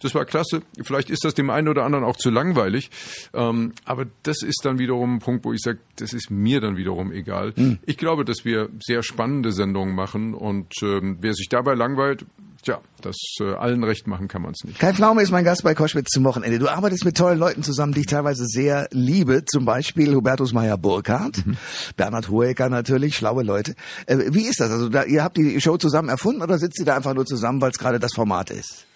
das 0.01 0.15
war 0.15 0.23
klasse. 0.23 0.61
Vielleicht 0.81 1.09
ist 1.09 1.25
das 1.25 1.33
dem 1.33 1.49
einen 1.49 1.67
oder 1.67 1.83
anderen 1.83 2.05
auch 2.05 2.15
zu 2.15 2.29
langweilig. 2.29 2.89
Ähm, 3.33 3.73
aber 3.83 4.05
das 4.23 4.43
ist 4.43 4.61
dann 4.63 4.79
wiederum 4.79 5.15
ein 5.15 5.19
Punkt, 5.19 5.43
wo 5.43 5.51
ich 5.51 5.59
sage, 5.61 5.79
das 5.97 6.13
ist 6.13 6.31
mir 6.31 6.61
dann 6.61 6.77
wiederum 6.77 7.11
egal. 7.11 7.51
Mhm. 7.57 7.79
Ich 7.85 7.97
glaube, 7.97 8.23
dass 8.23 8.45
wir 8.45 8.69
sehr 8.79 9.03
spannende 9.03 9.51
Sendungen 9.51 9.93
machen 9.93 10.33
und 10.33 10.71
ähm, 10.81 11.17
wer 11.19 11.33
sich 11.33 11.49
dabei 11.49 11.75
langweilt, 11.75 12.25
Tja, 12.65 12.81
das 12.99 13.15
äh, 13.41 13.53
allen 13.53 13.83
recht 13.83 14.07
machen 14.07 14.27
kann 14.27 14.41
man 14.41 14.53
es 14.53 14.63
nicht. 14.63 14.79
Kai 14.79 14.91
Pflaume 14.91 15.21
ist 15.21 15.29
mein 15.29 15.45
Gast 15.45 15.61
bei 15.63 15.75
Koschwitz 15.75 16.09
zum 16.09 16.23
Wochenende. 16.23 16.57
Du 16.57 16.67
arbeitest 16.67 17.05
mit 17.05 17.15
tollen 17.15 17.37
Leuten 17.37 17.61
zusammen, 17.61 17.93
die 17.93 17.99
ich 17.99 18.07
teilweise 18.07 18.47
sehr 18.47 18.87
liebe. 18.91 19.45
Zum 19.45 19.65
Beispiel 19.65 20.15
Hubertus 20.15 20.51
Meyer-Burkhardt, 20.51 21.45
mhm. 21.45 21.57
Bernhard 21.95 22.29
Hoeker 22.29 22.69
natürlich, 22.69 23.15
schlaue 23.15 23.43
Leute. 23.43 23.75
Äh, 24.07 24.17
wie 24.29 24.47
ist 24.47 24.59
das? 24.59 24.71
Also 24.71 24.89
da, 24.89 25.03
ihr 25.03 25.23
habt 25.23 25.37
die 25.37 25.61
Show 25.61 25.77
zusammen 25.77 26.09
erfunden 26.09 26.41
oder 26.41 26.57
sitzt 26.57 26.79
ihr 26.79 26.85
da 26.85 26.95
einfach 26.95 27.13
nur 27.13 27.27
zusammen, 27.27 27.61
weil 27.61 27.69
es 27.69 27.77
gerade 27.77 27.99
das 27.99 28.13
Format 28.13 28.49
ist? 28.49 28.87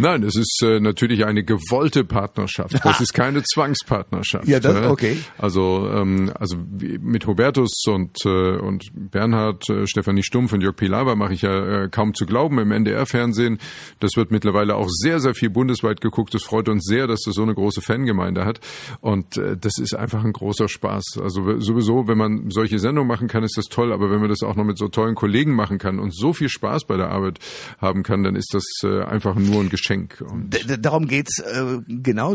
Nein, 0.00 0.22
es 0.22 0.36
ist 0.36 0.62
äh, 0.62 0.78
natürlich 0.78 1.24
eine 1.24 1.42
gewollte 1.42 2.04
Partnerschaft. 2.04 2.76
Das 2.88 3.00
ist 3.02 3.12
keine 3.12 3.42
Zwangspartnerschaft. 3.42 4.48
Ja, 4.48 4.60
das, 4.60 4.86
okay. 4.86 5.18
Also, 5.36 5.90
ähm, 5.92 6.32
also 6.38 6.56
mit 6.78 7.26
Hubertus 7.26 7.84
und, 7.86 8.16
äh, 8.24 8.56
und 8.56 8.84
Bernhard, 8.94 9.68
äh, 9.68 9.86
Stefanie 9.86 10.22
Stumpf 10.22 10.52
und 10.52 10.62
Jörg 10.62 10.76
Pilawa 10.76 11.16
mache 11.16 11.34
ich 11.34 11.42
ja 11.42 11.84
äh, 11.84 11.88
kaum 11.90 12.14
zu 12.14 12.24
glauben 12.24 12.58
im 12.58 12.70
NDR-Fernsehen. 12.70 13.58
Das 14.00 14.12
wird 14.16 14.30
mittlerweile 14.30 14.76
auch 14.76 14.88
sehr, 14.88 15.20
sehr 15.20 15.34
viel 15.34 15.50
bundesweit 15.50 16.00
geguckt. 16.00 16.32
Das 16.32 16.44
freut 16.44 16.68
uns 16.68 16.84
sehr, 16.84 17.06
dass 17.06 17.20
das 17.26 17.34
so 17.34 17.42
eine 17.42 17.54
große 17.54 17.82
Fangemeinde 17.82 18.46
hat. 18.46 18.60
Und 19.00 19.36
äh, 19.36 19.56
das 19.56 19.78
ist 19.78 19.94
einfach 19.94 20.24
ein 20.24 20.32
großer 20.32 20.68
Spaß. 20.68 21.18
Also 21.22 21.60
sowieso, 21.60 22.08
wenn 22.08 22.18
man 22.18 22.50
solche 22.50 22.78
Sendungen 22.78 23.08
machen 23.08 23.28
kann, 23.28 23.42
ist 23.42 23.58
das 23.58 23.66
toll. 23.66 23.92
Aber 23.92 24.10
wenn 24.10 24.20
man 24.20 24.30
das 24.30 24.42
auch 24.42 24.56
noch 24.56 24.64
mit 24.64 24.78
so 24.78 24.88
tollen 24.88 25.14
Kollegen 25.14 25.54
machen 25.54 25.78
kann 25.78 25.98
und 25.98 26.14
so 26.14 26.32
viel 26.32 26.48
Spaß 26.48 26.84
bei 26.86 26.96
der 26.96 27.10
Arbeit 27.10 27.38
haben 27.80 28.02
kann, 28.02 28.22
dann 28.22 28.36
ist 28.36 28.54
das 28.54 28.64
äh, 28.84 29.02
einfach 29.02 29.34
nur 29.34 29.60
ein 29.60 29.68
Geschenk. 29.68 29.87
Und 30.20 30.84
darum 30.84 31.06
geht's 31.06 31.38
äh, 31.38 31.78
genau. 31.88 32.34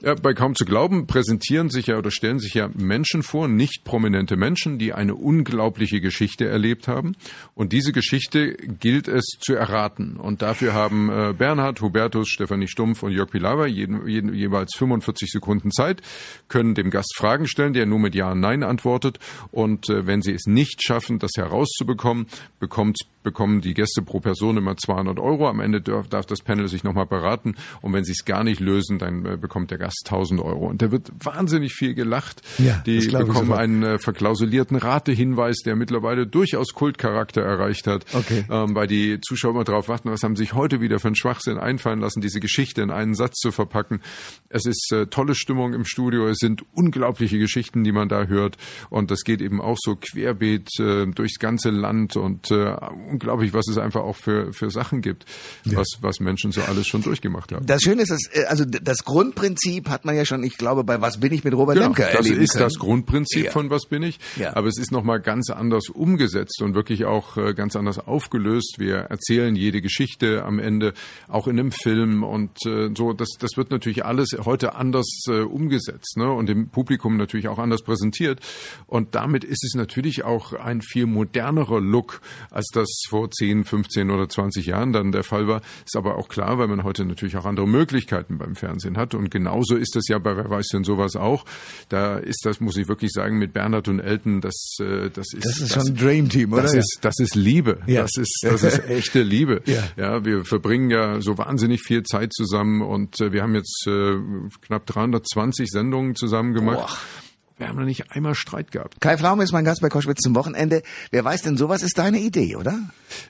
Ja, 0.00 0.14
bei 0.14 0.34
kaum 0.34 0.54
zu 0.54 0.64
glauben 0.64 1.06
präsentieren 1.06 1.70
sich 1.70 1.88
ja 1.88 1.98
oder 1.98 2.10
stellen 2.10 2.38
sich 2.38 2.54
ja 2.54 2.68
Menschen 2.74 3.22
vor, 3.22 3.48
nicht 3.48 3.84
prominente 3.84 4.36
Menschen, 4.36 4.78
die 4.78 4.92
eine 4.92 5.14
unglaubliche 5.14 6.00
Geschichte 6.00 6.46
erlebt 6.46 6.88
haben. 6.88 7.16
Und 7.54 7.72
diese 7.72 7.92
Geschichte 7.92 8.54
gilt 8.54 9.08
es 9.08 9.24
zu 9.40 9.54
erraten. 9.54 10.16
Und 10.16 10.42
dafür 10.42 10.74
haben 10.74 11.10
äh, 11.10 11.34
Bernhard, 11.36 11.80
Hubertus, 11.80 12.28
Stefanie 12.28 12.68
Stumpf 12.68 13.02
und 13.02 13.12
Jörg 13.12 13.30
Pilawa 13.30 13.66
jeden, 13.66 14.06
jeden, 14.06 14.34
jeweils 14.34 14.74
45 14.76 15.30
Sekunden 15.30 15.70
Zeit, 15.70 16.02
können 16.48 16.74
dem 16.74 16.90
Gast 16.90 17.14
Fragen 17.16 17.46
stellen, 17.46 17.72
der 17.72 17.86
nur 17.86 17.98
mit 17.98 18.14
Ja 18.14 18.32
und 18.32 18.40
Nein 18.40 18.62
antwortet. 18.62 19.18
Und 19.50 19.88
äh, 19.90 20.06
wenn 20.06 20.22
sie 20.22 20.32
es 20.32 20.46
nicht 20.46 20.82
schaffen, 20.82 21.18
das 21.18 21.32
herauszubekommen, 21.36 22.26
bekommt 22.58 22.96
bekommen 23.26 23.60
die 23.60 23.74
Gäste 23.74 24.02
pro 24.02 24.20
Person 24.20 24.56
immer 24.56 24.76
200 24.76 25.18
Euro. 25.18 25.48
Am 25.48 25.58
Ende 25.58 25.80
darf, 25.80 26.06
darf 26.06 26.26
das 26.26 26.42
Panel 26.42 26.68
sich 26.68 26.84
nochmal 26.86 27.06
beraten. 27.06 27.54
Und 27.82 27.92
wenn 27.92 28.04
sie 28.04 28.12
es 28.12 28.24
gar 28.24 28.44
nicht 28.44 28.60
lösen, 28.60 28.98
dann 28.98 29.26
äh, 29.26 29.36
bekommt 29.36 29.70
der 29.70 29.78
Gast 29.78 30.02
1000 30.06 30.40
Euro. 30.40 30.66
Und 30.66 30.82
da 30.82 30.90
wird 30.90 31.10
wahnsinnig 31.22 31.74
viel 31.74 31.94
gelacht. 31.94 32.42
Ja, 32.58 32.82
die 32.86 33.06
bekommen 33.06 33.52
einen 33.52 33.82
äh, 33.82 33.98
verklausulierten 33.98 34.76
Ratehinweis, 34.76 35.58
der 35.64 35.76
mittlerweile 35.76 36.26
durchaus 36.26 36.72
Kultcharakter 36.72 37.42
erreicht 37.42 37.86
hat. 37.86 38.06
Okay. 38.14 38.44
Ähm, 38.50 38.74
weil 38.74 38.86
die 38.86 39.20
Zuschauer 39.20 39.52
immer 39.52 39.64
darauf 39.64 39.88
warten, 39.88 40.10
was 40.10 40.22
haben 40.22 40.36
sich 40.36 40.54
heute 40.54 40.80
wieder 40.80 40.98
für 40.98 41.08
einen 41.08 41.16
Schwachsinn 41.16 41.58
einfallen 41.58 42.00
lassen, 42.00 42.20
diese 42.20 42.40
Geschichte 42.40 42.82
in 42.82 42.90
einen 42.90 43.14
Satz 43.14 43.38
zu 43.38 43.52
verpacken. 43.52 44.00
Es 44.48 44.66
ist 44.66 44.92
äh, 44.92 45.06
tolle 45.06 45.34
Stimmung 45.34 45.74
im 45.74 45.84
Studio. 45.84 46.26
Es 46.26 46.38
sind 46.38 46.64
unglaubliche 46.72 47.38
Geschichten, 47.38 47.84
die 47.84 47.92
man 47.92 48.08
da 48.08 48.24
hört. 48.24 48.56
Und 48.90 49.10
das 49.10 49.24
geht 49.24 49.40
eben 49.40 49.60
auch 49.60 49.76
so 49.78 49.96
querbeet 49.96 50.68
äh, 50.78 51.06
durchs 51.06 51.38
ganze 51.38 51.70
Land 51.70 52.16
und 52.16 52.50
äh, 52.50 52.76
unglaublich, 53.10 53.52
was 53.52 53.68
es 53.68 53.78
einfach 53.78 54.02
auch 54.02 54.16
für, 54.16 54.52
für 54.52 54.70
Sachen 54.70 55.00
gibt, 55.00 55.24
ja. 55.64 55.78
was, 55.78 55.88
was 56.00 56.20
Menschen 56.20 56.52
so 56.52 56.62
alles 56.66 56.86
schon 56.86 57.02
durchgemacht 57.02 57.52
haben. 57.52 57.66
Das 57.66 57.82
Schöne 57.82 58.02
ist, 58.02 58.10
dass, 58.10 58.22
äh, 58.32 58.44
also 58.44 58.64
das 58.64 59.04
Grundprinzip 59.04 59.88
hat 59.88 60.04
man 60.04 60.16
ja 60.16 60.24
schon, 60.24 60.42
ich 60.42 60.58
glaube, 60.58 60.84
bei 60.84 61.00
Was 61.00 61.18
bin 61.20 61.32
ich 61.32 61.44
mit 61.44 61.54
Robert 61.54 61.76
genau, 61.76 61.86
Lemke 61.86 62.04
erleben 62.04 62.36
Das 62.36 62.44
ist 62.44 62.52
können. 62.52 62.64
das 62.64 62.74
Grundprinzip 62.78 63.44
ja. 63.46 63.50
von 63.50 63.70
Was 63.70 63.86
bin 63.86 64.02
ich, 64.02 64.18
ja. 64.36 64.54
aber 64.56 64.68
es 64.68 64.78
ist 64.78 64.92
nochmal 64.92 65.20
ganz 65.20 65.50
anders 65.50 65.88
umgesetzt 65.88 66.62
und 66.62 66.74
wirklich 66.74 67.04
auch 67.04 67.36
äh, 67.36 67.54
ganz 67.54 67.76
anders 67.76 67.98
aufgelöst. 67.98 68.76
Wir 68.78 68.96
erzählen 68.96 69.54
jede 69.56 69.80
Geschichte 69.80 70.44
am 70.44 70.58
Ende, 70.58 70.92
auch 71.28 71.46
in 71.46 71.58
einem 71.58 71.72
Film 71.72 72.22
und 72.22 72.64
äh, 72.66 72.90
so, 72.96 73.12
das, 73.12 73.30
das 73.38 73.56
wird 73.56 73.70
natürlich 73.70 74.04
alles 74.04 74.36
heute 74.44 74.74
anders 74.74 75.06
umgesetzt 75.26 76.16
ne? 76.16 76.30
und 76.30 76.48
dem 76.48 76.68
Publikum 76.68 77.16
natürlich 77.16 77.48
auch 77.48 77.58
anders 77.58 77.82
präsentiert 77.82 78.40
und 78.86 79.14
damit 79.14 79.44
ist 79.44 79.64
es 79.64 79.74
natürlich 79.74 80.24
auch 80.24 80.52
ein 80.52 80.82
viel 80.82 81.06
modernerer 81.06 81.80
Look, 81.80 82.20
als 82.50 82.68
das 82.72 82.88
vor 83.08 83.30
10, 83.30 83.64
15 83.64 84.10
oder 84.10 84.28
20 84.28 84.66
Jahren 84.66 84.92
dann 84.92 85.12
der 85.12 85.24
Fall 85.24 85.46
war. 85.46 85.62
Ist 85.84 85.96
aber 85.96 86.16
auch 86.16 86.28
klar, 86.28 86.55
weil 86.58 86.68
man 86.68 86.84
heute 86.84 87.04
natürlich 87.04 87.36
auch 87.36 87.44
andere 87.44 87.66
Möglichkeiten 87.66 88.38
beim 88.38 88.54
Fernsehen 88.54 88.96
hat. 88.96 89.14
Und 89.14 89.30
genauso 89.30 89.76
ist 89.76 89.96
das 89.96 90.08
ja 90.08 90.18
bei 90.18 90.36
Wer 90.36 90.50
weiß 90.50 90.68
denn 90.68 90.84
sowas 90.84 91.16
auch. 91.16 91.44
Da 91.88 92.16
ist 92.18 92.44
das, 92.44 92.60
muss 92.60 92.76
ich 92.76 92.88
wirklich 92.88 93.12
sagen, 93.12 93.38
mit 93.38 93.52
Bernhard 93.52 93.88
und 93.88 94.00
Elton, 94.00 94.40
das, 94.40 94.76
äh, 94.80 95.10
das 95.10 95.32
ist. 95.32 95.44
Das 95.44 95.60
ist 95.60 95.76
das, 95.76 95.84
schon 95.84 95.92
ein 95.92 95.96
Dream 95.96 96.28
Team, 96.28 96.52
oder? 96.52 96.62
Das 96.62 96.74
ist, 96.74 96.98
das 97.00 97.18
ist 97.18 97.34
Liebe. 97.34 97.80
Ja. 97.86 98.02
Das 98.02 98.12
ist, 98.16 98.40
das 98.42 98.62
ist 98.62 98.84
echte 98.88 99.22
Liebe. 99.22 99.62
Ja. 99.66 99.84
ja, 99.96 100.24
wir 100.24 100.44
verbringen 100.44 100.90
ja 100.90 101.20
so 101.20 101.38
wahnsinnig 101.38 101.82
viel 101.82 102.02
Zeit 102.02 102.32
zusammen 102.32 102.82
und 102.82 103.20
äh, 103.20 103.32
wir 103.32 103.42
haben 103.42 103.54
jetzt 103.54 103.86
äh, 103.86 104.16
knapp 104.60 104.86
320 104.86 105.68
Sendungen 105.70 106.14
zusammen 106.14 106.54
gemacht. 106.54 106.88
Boah. 106.88 107.25
Wir 107.58 107.68
haben 107.68 107.76
noch 107.76 107.86
nicht 107.86 108.10
einmal 108.10 108.34
Streit 108.34 108.70
gehabt. 108.70 109.00
Kai 109.00 109.16
Pflaume 109.16 109.42
ist 109.42 109.52
mein 109.52 109.64
Gast 109.64 109.80
bei 109.80 109.88
Koschwitz 109.88 110.20
zum 110.20 110.34
Wochenende. 110.34 110.82
Wer 111.10 111.24
weiß 111.24 111.40
denn 111.42 111.56
sowas 111.56 111.82
ist 111.82 111.96
deine 111.96 112.18
Idee, 112.18 112.56
oder? 112.56 112.78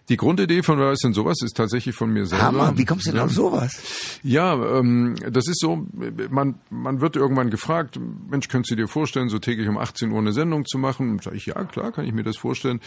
Die 0.09 0.16
Grundidee 0.16 0.64
von 0.64 0.79
Wer 0.79 0.88
weiß 0.88 0.98
denn 1.00 1.12
sowas 1.12 1.37
ist 1.42 1.57
tatsächlich 1.57 1.94
von 1.94 2.11
mir 2.11 2.27
selber. 2.27 2.44
Hammer, 2.44 2.77
wie 2.77 2.85
kommst 2.85 3.07
du 3.07 3.11
denn 3.11 3.20
ja. 3.20 3.24
auf 3.27 3.33
sowas? 3.33 3.81
Ja, 4.24 4.55
ähm, 4.79 5.14
das 5.31 5.46
ist 5.46 5.61
so, 5.61 5.87
man, 6.29 6.57
man 6.70 7.00
wird 7.00 7.14
irgendwann 7.14 7.50
gefragt, 7.50 8.00
Mensch, 8.29 8.48
könntest 8.48 8.72
du 8.72 8.77
dir 8.77 8.88
vorstellen, 8.88 9.29
so 9.29 9.38
täglich 9.38 9.68
um 9.68 9.79
18 9.79 10.11
Uhr 10.11 10.18
eine 10.18 10.33
Sendung 10.33 10.64
zu 10.64 10.79
machen? 10.79 11.20
Sag 11.22 11.35
ich, 11.35 11.46
ja, 11.46 11.64
klar, 11.64 11.92
kann 11.92 12.05
ich 12.05 12.12
mir 12.12 12.24
das 12.24 12.37
vorstellen. 12.37 12.81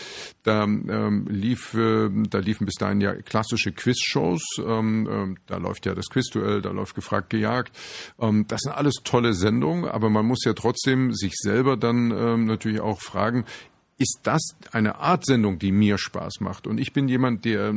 Da 0.43 0.63
ähm, 0.63 1.25
lief, 1.29 1.73
äh, 1.73 2.09
da 2.29 2.39
liefen 2.39 2.65
bis 2.65 2.75
dahin 2.75 2.99
ja 2.99 3.13
klassische 3.15 3.71
Quizshows. 3.71 4.43
Ähm, 4.65 5.07
äh, 5.07 5.39
da 5.47 5.57
läuft 5.57 5.85
ja 5.85 5.95
das 5.95 6.09
Quizduell, 6.09 6.61
da 6.61 6.71
läuft 6.71 6.95
gefragt, 6.95 7.29
gejagt. 7.29 7.75
Ähm, 8.19 8.45
das 8.47 8.61
sind 8.61 8.73
alles 8.73 8.95
tolle 9.03 9.33
Sendungen, 9.33 9.85
aber 9.85 10.09
man 10.09 10.25
muss 10.25 10.43
ja 10.43 10.53
trotzdem 10.53 11.13
sich 11.13 11.28
sich 11.29 11.39
selber 11.39 11.77
dann 11.77 12.11
ähm, 12.11 12.45
natürlich 12.45 12.81
auch 12.81 13.01
fragen, 13.01 13.45
ist 13.99 14.21
das 14.23 14.41
eine 14.71 14.95
Art 14.95 15.25
Sendung, 15.25 15.59
die 15.59 15.73
mir 15.73 15.97
Spaß 15.97 16.39
macht. 16.39 16.67
Und 16.67 16.79
ich 16.79 16.93
bin 16.93 17.09
jemand, 17.09 17.43
der 17.43 17.75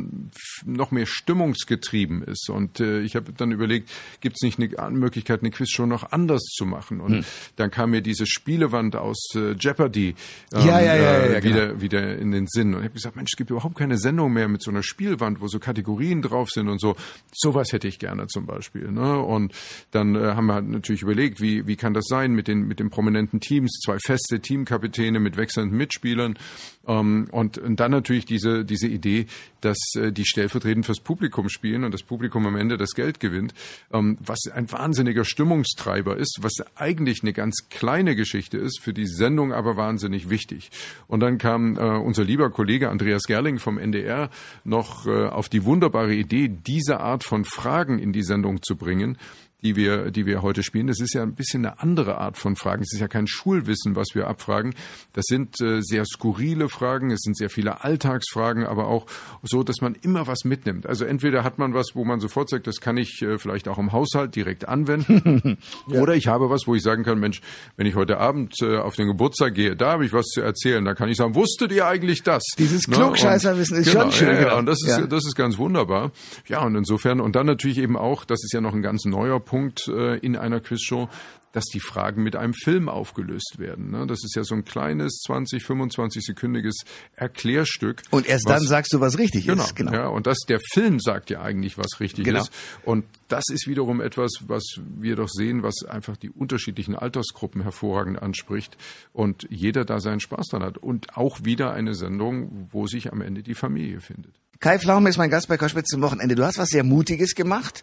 noch 0.65 0.93
mehr 0.93 1.07
stimmungsgetrieben 1.07 2.23
ist. 2.23 2.49
Und 2.49 2.79
äh, 2.79 3.01
ich 3.01 3.17
habe 3.17 3.33
dann 3.33 3.51
überlegt, 3.51 3.91
gibt 4.21 4.37
es 4.37 4.43
nicht 4.43 4.79
eine 4.79 4.97
Möglichkeit, 4.97 5.41
eine 5.41 5.51
Quiz 5.51 5.71
schon 5.71 5.89
noch 5.89 6.13
anders 6.13 6.43
zu 6.43 6.65
machen? 6.65 7.01
Und 7.01 7.13
hm. 7.13 7.25
dann 7.57 7.73
kam 7.73 7.91
mir 7.91 8.03
diese 8.03 8.27
Spielewand 8.27 8.95
aus 8.95 9.19
äh, 9.35 9.57
Jeopardy 9.59 10.15
ähm, 10.55 10.67
ja, 10.67 10.81
ja, 10.81 10.95
ja, 10.95 11.17
äh, 11.25 11.43
wieder, 11.43 11.67
genau. 11.69 11.81
wieder 11.81 12.17
in 12.17 12.31
den 12.31 12.47
Sinn. 12.47 12.75
Und 12.75 12.81
ich 12.81 12.85
habe 12.85 12.95
gesagt, 12.95 13.17
Mensch, 13.17 13.31
es 13.33 13.37
gibt 13.37 13.51
überhaupt 13.51 13.75
keine 13.75 13.99
Sendung 13.99 14.33
mehr 14.33 14.47
mit 14.47 14.63
so 14.63 14.71
einer 14.71 14.85
Spielwand, 14.85 15.41
wo 15.41 15.49
so 15.49 15.59
Kategorien 15.59 16.23
drauf 16.23 16.51
sind 16.51 16.69
und 16.69 16.81
so. 16.81 16.95
Sowas 17.35 17.73
hätte 17.73 17.89
ich 17.89 17.99
gerne 17.99 18.29
zum 18.29 18.47
Beispiel. 18.47 18.93
Ne? 18.93 19.19
Und 19.19 19.53
dann 19.91 20.15
äh, 20.15 20.35
haben 20.37 20.47
wir 20.47 20.55
halt 20.55 20.69
natürlich 20.69 21.03
überlegt, 21.03 21.41
wie, 21.41 21.67
wie 21.67 21.75
kann 21.75 21.95
das 21.95 22.05
sein 22.07 22.33
mit 22.33 22.47
den, 22.47 22.69
mit 22.69 22.79
den 22.79 22.91
prominenten 22.91 23.41
Teams, 23.41 23.81
zwei 23.85 23.99
feste 23.99 24.39
Teamkapitäne 24.39 25.19
mit 25.19 25.37
wechselnden 25.37 25.77
Mitspielern. 25.77 26.12
Schauspielern. 26.13 26.39
Ähm, 26.87 27.29
und, 27.31 27.59
und 27.59 27.79
dann 27.79 27.93
natürlich 27.93 28.27
diese, 28.27 28.65
diese 28.65 28.89
Idee, 28.89 29.27
dass 29.61 29.79
äh, 29.97 30.11
die 30.11 30.25
stellvertretend 30.27 30.85
fürs 30.85 30.99
Publikum 30.99 31.49
spielen 31.49 31.85
und 31.85 31.95
das 31.95 32.03
Publikum 32.03 32.45
am 32.47 32.57
Ende 32.57 32.77
das 32.77 32.95
Geld 32.95 33.21
gewinnt, 33.21 33.55
ähm, 33.93 34.19
was 34.21 34.41
ein 34.53 34.71
wahnsinniger 34.71 35.25
Stimmungstreiber 35.25 36.17
ist, 36.17 36.39
was 36.41 36.55
eigentlich 36.75 37.23
eine 37.23 37.33
ganz 37.33 37.69
kleine 37.71 38.17
Geschichte 38.17 38.59
ist, 38.59 38.81
für 38.81 38.93
die 38.93 39.07
Sendung 39.07 39.53
aber 39.53 39.77
wahnsinnig 39.77 40.29
wichtig. 40.29 40.71
Und 41.07 41.21
dann 41.21 41.39
kam 41.39 41.77
äh, 41.77 41.81
unser 41.81 42.25
lieber 42.25 42.51
Kollege 42.51 42.91
Andreas 42.91 43.25
Gerling 43.25 43.59
vom 43.59 43.79
NDR 43.79 44.31
noch 44.65 45.07
äh, 45.07 45.27
auf 45.27 45.49
die 45.49 45.65
wunderbare 45.65 46.15
Idee, 46.15 46.49
diese 46.49 46.99
Art 46.99 47.23
von 47.23 47.45
Fragen 47.45 48.01
in 48.01 48.13
die 48.13 48.25
Sendung 48.25 48.61
zu 48.61 48.75
bringen 48.75 49.19
die 49.63 49.77
wir, 49.77 50.11
die 50.11 50.27
wir 50.27 50.43
heute 50.43 50.63
spielen. 50.63 50.89
Das 50.89 51.01
ist 51.01 51.15
ja 51.15 51.23
ein 51.23 51.35
bisschen 51.35 51.65
eine 51.65 51.81
andere 51.81 52.19
Art 52.19 52.37
von 52.37 52.57
Fragen. 52.57 52.83
Es 52.83 52.93
ist 52.93 53.01
ja 53.01 53.09
kein 53.09 53.27
Schulwissen, 53.27 53.95
was 53.95 54.09
wir 54.15 54.27
abfragen. 54.27 54.75
Das 55.13 55.25
sind 55.27 55.61
äh, 55.61 55.81
sehr 55.81 56.05
skurrile 56.05 56.69
Fragen. 56.69 57.11
Es 57.11 57.21
sind 57.21 57.37
sehr 57.37 57.51
viele 57.51 57.85
Alltagsfragen, 57.85 58.67
aber 58.67 58.89
auch 58.89 59.07
so, 59.43 59.63
dass 59.63 59.81
man 59.81 59.95
immer 60.03 60.27
was 60.27 60.45
mitnimmt. 60.45 60.87
Also 60.87 61.05
entweder 61.05 61.45
hat 61.45 61.59
man 61.59 61.75
was, 61.75 61.95
wo 61.95 62.05
man 62.05 62.21
sofort 62.21 62.49
sagt, 62.49 62.67
das 62.67 62.81
kann 62.81 62.97
ich 62.97 63.23
äh, 63.23 63.39
vielleicht 63.39 63.69
auch 63.69 63.79
im 63.79 63.93
Haushalt 63.93 64.35
direkt 64.35 64.69
anwenden. 64.69 65.59
ja. 65.89 66.01
Oder 66.01 66.15
ich 66.15 66.27
habe 66.27 66.51
was, 66.51 66.63
wo 66.67 66.75
ich 66.75 66.83
sagen 66.83 67.05
kann, 67.05 67.21
Mensch, 67.21 67.41
wenn 67.77 67.87
ich 67.87 67.95
heute 67.95 68.19
Abend 68.19 68.55
äh, 68.63 68.79
auf 68.79 68.97
den 68.97 69.07
Geburtstag 69.07 69.55
gehe, 69.55 69.77
da 69.77 69.93
habe 69.93 70.05
ich 70.05 70.13
was 70.13 70.27
zu 70.27 70.41
erzählen. 70.41 70.85
Da 70.85 70.95
kann 70.95 71.09
ich 71.09 71.17
sagen, 71.17 71.37
wusstet 71.37 71.71
ihr 71.71 71.87
eigentlich 71.87 72.25
das? 72.25 72.43
Dieses 72.59 72.89
ne? 72.89 72.97
Klugscheißerwissen 72.97 73.79
ist 73.79 73.93
genau, 73.93 74.03
schon 74.03 74.13
schön. 74.13 74.35
Ja, 74.35 74.49
ja, 74.49 74.59
und 74.59 74.67
das 74.67 74.79
ist, 74.83 74.99
ja. 74.99 75.07
das 75.07 75.25
ist 75.25 75.37
ganz 75.37 75.57
wunderbar. 75.59 76.11
Ja, 76.49 76.65
und 76.65 76.75
insofern, 76.75 77.21
und 77.21 77.37
dann 77.37 77.47
natürlich 77.47 77.79
eben 77.79 77.97
auch, 77.97 78.25
das 78.25 78.43
ist 78.43 78.53
ja 78.53 78.61
noch 78.61 78.75
ein 78.75 78.83
ganz 78.83 79.05
neuer 79.05 79.39
Punkt, 79.39 79.52
Punkt 79.53 79.87
äh, 79.89 80.17
in 80.17 80.35
einer 80.35 80.61
Quizshow, 80.61 81.11
dass 81.53 81.65
die 81.67 81.79
Fragen 81.79 82.23
mit 82.23 82.37
einem 82.37 82.55
Film 82.55 82.89
aufgelöst 82.89 83.57
werden. 83.59 83.91
Ne? 83.91 84.07
Das 84.07 84.25
ist 84.25 84.35
ja 84.35 84.45
so 84.45 84.55
ein 84.55 84.65
kleines 84.65 85.21
20, 85.27 85.63
25 85.63 86.25
sekündiges 86.25 86.77
Erklärstück. 87.17 88.01
Und 88.11 88.27
erst 88.27 88.47
was, 88.47 88.61
dann 88.61 88.67
sagst 88.67 88.95
du, 88.95 89.01
was 89.01 89.19
richtig 89.19 89.45
genau, 89.45 89.63
ist. 89.63 89.77
Genau. 89.77 89.93
Ja, 89.93 90.07
und 90.07 90.27
das, 90.27 90.39
der 90.49 90.59
Film 90.73 91.01
sagt 91.01 91.29
ja 91.29 91.43
eigentlich, 91.43 91.77
was 91.77 92.01
richtig 92.01 92.25
genau. 92.25 92.41
ist. 92.41 92.51
Und 92.83 93.05
das 93.29 93.45
ist 93.53 93.67
wiederum 93.67 94.01
etwas, 94.01 94.31
was 94.47 94.63
wir 94.99 95.17
doch 95.17 95.29
sehen, 95.29 95.63
was 95.63 95.85
einfach 95.87 96.17
die 96.17 96.31
unterschiedlichen 96.31 96.97
Altersgruppen 96.97 97.61
hervorragend 97.61 98.23
anspricht 98.23 98.79
und 99.13 99.47
jeder 99.51 99.85
da 99.85 100.01
seinen 100.01 100.21
Spaß 100.21 100.47
dran 100.47 100.63
hat. 100.63 100.79
Und 100.79 101.19
auch 101.19 101.45
wieder 101.45 101.75
eine 101.75 101.95
Sendung, 101.95 102.69
wo 102.73 102.87
sich 102.87 103.13
am 103.13 103.21
Ende 103.21 103.43
die 103.43 103.55
Familie 103.55 104.01
findet. 104.01 104.33
Kai 104.63 104.79
Pflaume 104.79 105.09
ist 105.11 105.17
mein 105.17 105.29
Gast 105.29 105.49
bei 105.49 105.57
Koschwitz 105.57 105.89
zum 105.89 106.03
Wochenende. 106.03 106.37
Du 106.37 106.45
hast 106.45 106.57
was 106.57 106.69
sehr 106.69 106.85
Mutiges 106.85 107.35
gemacht. 107.35 107.83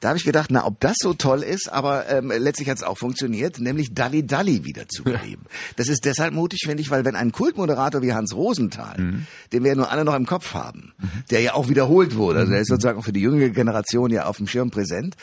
Da 0.00 0.08
habe 0.08 0.18
ich 0.18 0.24
gedacht, 0.24 0.50
na, 0.50 0.66
ob 0.66 0.80
das 0.80 0.96
so 0.98 1.14
toll 1.14 1.44
ist, 1.44 1.70
aber 1.70 2.08
ähm, 2.08 2.32
letztlich 2.36 2.68
hat 2.68 2.78
es 2.78 2.82
auch 2.82 2.98
funktioniert, 2.98 3.60
nämlich 3.60 3.94
Dalli 3.94 4.26
Dalli 4.26 4.64
wiederzubeleben. 4.64 5.44
Ja. 5.44 5.56
Das 5.76 5.86
ist 5.86 6.04
deshalb 6.04 6.34
mutig, 6.34 6.62
finde 6.64 6.82
ich, 6.82 6.90
weil 6.90 7.04
wenn 7.04 7.14
ein 7.14 7.30
Kultmoderator 7.30 8.02
wie 8.02 8.14
Hans 8.14 8.34
Rosenthal, 8.34 8.98
mhm. 8.98 9.26
den 9.52 9.62
wir 9.62 9.70
ja 9.70 9.76
nur 9.76 9.92
alle 9.92 10.04
noch 10.04 10.16
im 10.16 10.26
Kopf 10.26 10.54
haben, 10.54 10.92
mhm. 10.98 11.22
der 11.30 11.40
ja 11.40 11.54
auch 11.54 11.68
wiederholt 11.68 12.16
wurde, 12.16 12.40
also 12.40 12.50
der 12.50 12.62
ist 12.62 12.68
sozusagen 12.68 12.98
auch 12.98 13.04
für 13.04 13.12
die 13.12 13.20
jüngere 13.20 13.50
Generation 13.50 14.10
ja 14.10 14.26
auf 14.26 14.38
dem 14.38 14.48
Schirm 14.48 14.72
präsent, 14.72 15.14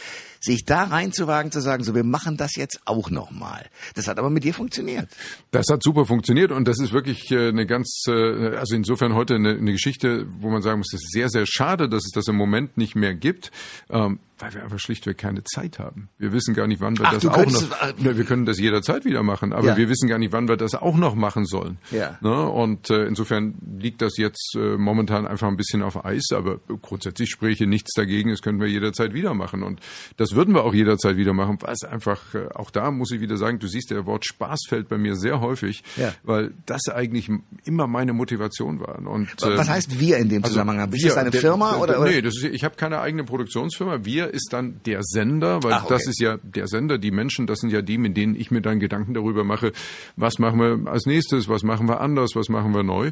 sich 0.46 0.66
da 0.66 0.84
reinzuwagen, 0.84 1.52
zu 1.52 1.60
sagen, 1.60 1.84
so 1.84 1.94
wir 1.96 2.04
machen 2.04 2.38
das 2.38 2.56
jetzt 2.56 2.80
auch 2.86 3.10
nochmal. 3.10 3.66
Das 3.96 4.08
hat 4.08 4.20
aber 4.20 4.30
mit 4.30 4.44
dir 4.44 4.54
funktioniert. 4.54 5.10
Das 5.52 5.66
hat 5.70 5.84
super 5.84 6.06
funktioniert 6.06 6.52
und 6.52 6.68
das 6.68 6.80
ist 6.80 6.94
wirklich 6.94 7.32
äh, 7.32 7.50
eine 7.50 7.66
ganz, 7.66 8.06
äh, 8.08 8.56
also 8.56 8.76
insofern 8.76 9.14
heute 9.14 9.36
eine, 9.36 9.58
eine 9.58 9.72
Geschichte, 9.72 10.28
wo 10.40 10.50
man 10.50 10.62
sagen 10.62 10.80
muss, 10.80 10.94
es 10.94 11.04
ist 11.04 11.12
sehr, 11.12 11.30
sehr 11.30 11.46
schade, 11.46 11.90
dass 11.90 12.06
es 12.06 12.12
das 12.14 12.28
im 12.28 12.36
Moment 12.36 12.78
nicht 12.78 12.96
mehr 12.96 13.14
gibt. 13.14 13.52
Ähm, 13.90 14.20
weil 14.40 14.54
wir 14.54 14.64
einfach 14.64 14.80
schlichtweg 14.80 15.18
keine 15.18 15.44
Zeit 15.44 15.80
haben. 15.80 16.10
Wir 16.18 16.34
wissen 16.34 16.54
gar 16.54 16.68
nicht, 16.68 16.82
wann 16.82 16.98
wir 16.98 17.06
Ach, 17.06 17.14
das 17.14 17.26
auch 17.26 17.46
noch. 17.46 18.00
Ja, 18.00 18.18
wir 18.18 18.26
können 18.26 18.46
das 18.46 18.60
jederzeit 18.60 19.06
wieder 19.06 19.24
machen, 19.24 19.54
aber 19.54 19.68
ja. 19.68 19.78
wir 19.78 19.90
wissen 19.90 20.10
gar 20.10 20.18
nicht, 20.18 20.34
wann 20.34 20.48
wir 20.48 20.58
das 20.58 20.76
auch 20.76 20.98
noch 20.98 21.16
machen 21.16 21.46
sollen. 21.46 21.78
Ja. 21.92 22.18
Ne? 22.22 22.50
Und 22.50 22.90
äh, 22.90 23.06
insofern 23.06 23.56
liegt 23.80 24.02
das 24.02 24.18
jetzt 24.18 24.56
äh, 24.56 24.78
momentan 24.78 25.26
einfach 25.26 25.48
ein 25.48 25.58
bisschen 25.58 25.82
auf 25.82 26.04
Eis, 26.04 26.28
aber 26.34 26.60
grundsätzlich 26.82 27.30
spreche 27.30 27.66
nichts 27.66 27.94
dagegen, 27.94 28.30
das 28.30 28.42
können 28.42 28.60
wir 28.60 28.68
jederzeit 28.68 29.14
wieder 29.14 29.34
machen. 29.34 29.64
Und 29.64 29.80
das 30.18 30.36
würden 30.36 30.54
wir 30.54 30.64
auch 30.64 30.74
jederzeit 30.74 31.16
wieder 31.16 31.34
machen, 31.34 31.58
was 31.62 31.84
einfach, 31.84 32.36
äh, 32.36 32.48
auch 32.54 32.72
da 32.72 32.92
muss 32.92 33.12
ich 33.12 33.22
wieder 33.22 33.38
sagen, 33.38 33.60
du 33.60 33.68
siehst, 33.68 33.92
der 33.92 34.06
Wort 34.06 34.26
Spaß 34.26 34.62
fällt 34.68 34.90
bei 34.90 34.98
mir 34.98 35.16
sehr 35.16 35.40
häufig, 35.40 35.84
ja. 35.96 36.14
weil 36.24 36.54
das 36.66 36.90
eigentlich 36.90 37.30
immer 37.64 37.88
meine 37.88 38.14
Motivation 38.14 38.80
war. 38.80 39.00
Und, 39.00 39.30
was 39.42 39.70
heißt 39.70 40.00
wir 40.00 40.18
in 40.18 40.30
dem 40.30 40.44
also 40.44 40.54
Zusammenhang? 40.54 40.80
Also, 40.80 40.96
ist 40.96 41.06
das 41.06 41.18
eine 41.18 41.32
Firma? 41.32 41.72
Der, 41.72 41.82
oder, 41.82 42.00
oder? 42.02 42.10
Nee, 42.10 42.22
das 42.22 42.36
ist, 42.36 42.44
ich 42.44 42.64
habe 42.64 42.76
keine 42.76 43.00
eigene 43.00 43.24
Produktionsfirma. 43.24 44.04
Wir 44.04 44.25
ist 44.26 44.50
dann 44.52 44.82
der 44.86 45.02
Sender, 45.04 45.64
weil 45.64 45.74
Ach, 45.74 45.86
okay. 45.86 45.94
das 45.94 46.08
ist 46.08 46.20
ja 46.20 46.38
der 46.44 46.68
Sender, 46.68 46.98
die 46.98 47.12
Menschen, 47.12 47.48
das 47.48 47.60
sind 47.60 47.72
ja 47.72 47.82
die, 47.82 47.98
mit 47.98 48.18
denen 48.18 48.36
ich 48.36 48.52
mir 48.52 48.62
dann 48.62 48.80
Gedanken 48.80 49.14
darüber 49.14 49.44
mache, 49.44 49.72
was 50.16 50.40
machen 50.40 50.60
wir 50.60 50.92
als 50.92 51.06
nächstes, 51.06 51.50
was 51.50 51.64
machen 51.64 51.88
wir 51.88 52.02
anders, 52.02 52.32
was 52.36 52.50
machen 52.50 52.74
wir 52.74 52.84
neu. 52.84 53.12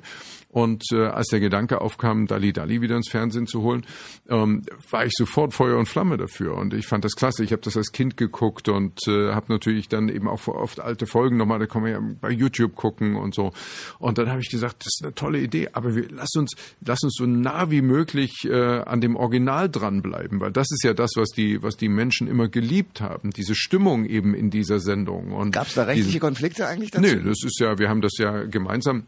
Und 0.54 0.84
äh, 0.92 1.08
als 1.08 1.30
der 1.30 1.40
Gedanke 1.40 1.82
aufkam, 1.82 2.28
Dali 2.28 2.54
Dali 2.54 2.80
wieder 2.80 2.96
ins 2.96 3.10
Fernsehen 3.10 3.48
zu 3.48 3.64
holen, 3.64 3.88
ähm, 4.30 4.62
war 4.92 5.04
ich 5.04 5.12
sofort 5.16 5.52
Feuer 5.52 5.80
und 5.80 5.88
Flamme 5.88 6.16
dafür. 6.18 6.56
Und 6.56 6.76
ich 6.76 6.86
fand 6.86 7.04
das 7.04 7.16
klasse. 7.16 7.44
Ich 7.44 7.52
habe 7.52 7.64
das 7.64 7.76
als 7.76 7.92
Kind 7.92 8.18
geguckt 8.18 8.70
und 8.70 9.00
äh, 9.08 9.34
habe 9.34 9.48
natürlich 9.50 9.90
dann 9.90 10.10
eben 10.10 10.28
auch 10.28 10.48
oft 10.48 10.80
alte 10.80 11.08
Folgen 11.08 11.38
nochmal, 11.38 11.58
da 11.58 11.66
kann 11.66 11.82
man 11.82 11.92
ja 11.92 12.00
bei 12.22 12.30
YouTube 12.30 12.76
gucken 12.76 13.16
und 13.16 13.34
so. 13.34 13.52
Und 13.98 14.20
dann 14.20 14.30
habe 14.30 14.42
ich 14.42 14.50
gesagt, 14.52 14.82
das 14.82 14.94
ist 15.00 15.04
eine 15.04 15.16
tolle 15.16 15.40
Idee, 15.40 15.70
aber 15.74 15.96
wir, 15.96 16.06
lass 16.12 16.36
uns, 16.36 16.54
lass 16.86 17.02
uns 17.02 17.16
so 17.18 17.26
nah 17.26 17.72
wie 17.72 17.82
möglich 17.82 18.46
äh, 18.46 18.54
an 18.54 19.02
dem 19.02 19.16
Original 19.16 19.72
dranbleiben, 19.72 20.40
weil 20.40 20.52
das 20.52 20.68
ist 20.72 20.84
ja 20.84 20.94
das, 20.94 21.14
was 21.16 21.30
die, 21.30 21.64
was 21.64 21.78
die 21.78 21.90
Menschen 21.90 22.28
immer 22.28 22.48
geliebt 22.48 23.02
haben, 23.02 23.32
diese 23.32 23.56
Stimmung 23.56 24.06
eben 24.06 24.36
in 24.36 24.52
dieser 24.52 24.80
Sendung. 24.80 25.50
Gab 25.50 25.66
es 25.66 25.74
da 25.74 25.84
rechtliche 25.86 26.10
diese, 26.10 26.20
Konflikte 26.20 26.68
eigentlich 26.68 26.92
dazu? 26.92 27.04
Nee, 27.04 27.24
das 27.24 27.44
ist 27.44 27.60
ja, 27.60 27.80
wir 27.80 27.90
haben 27.90 28.02
das 28.02 28.14
ja 28.20 28.44
gemeinsam 28.44 29.06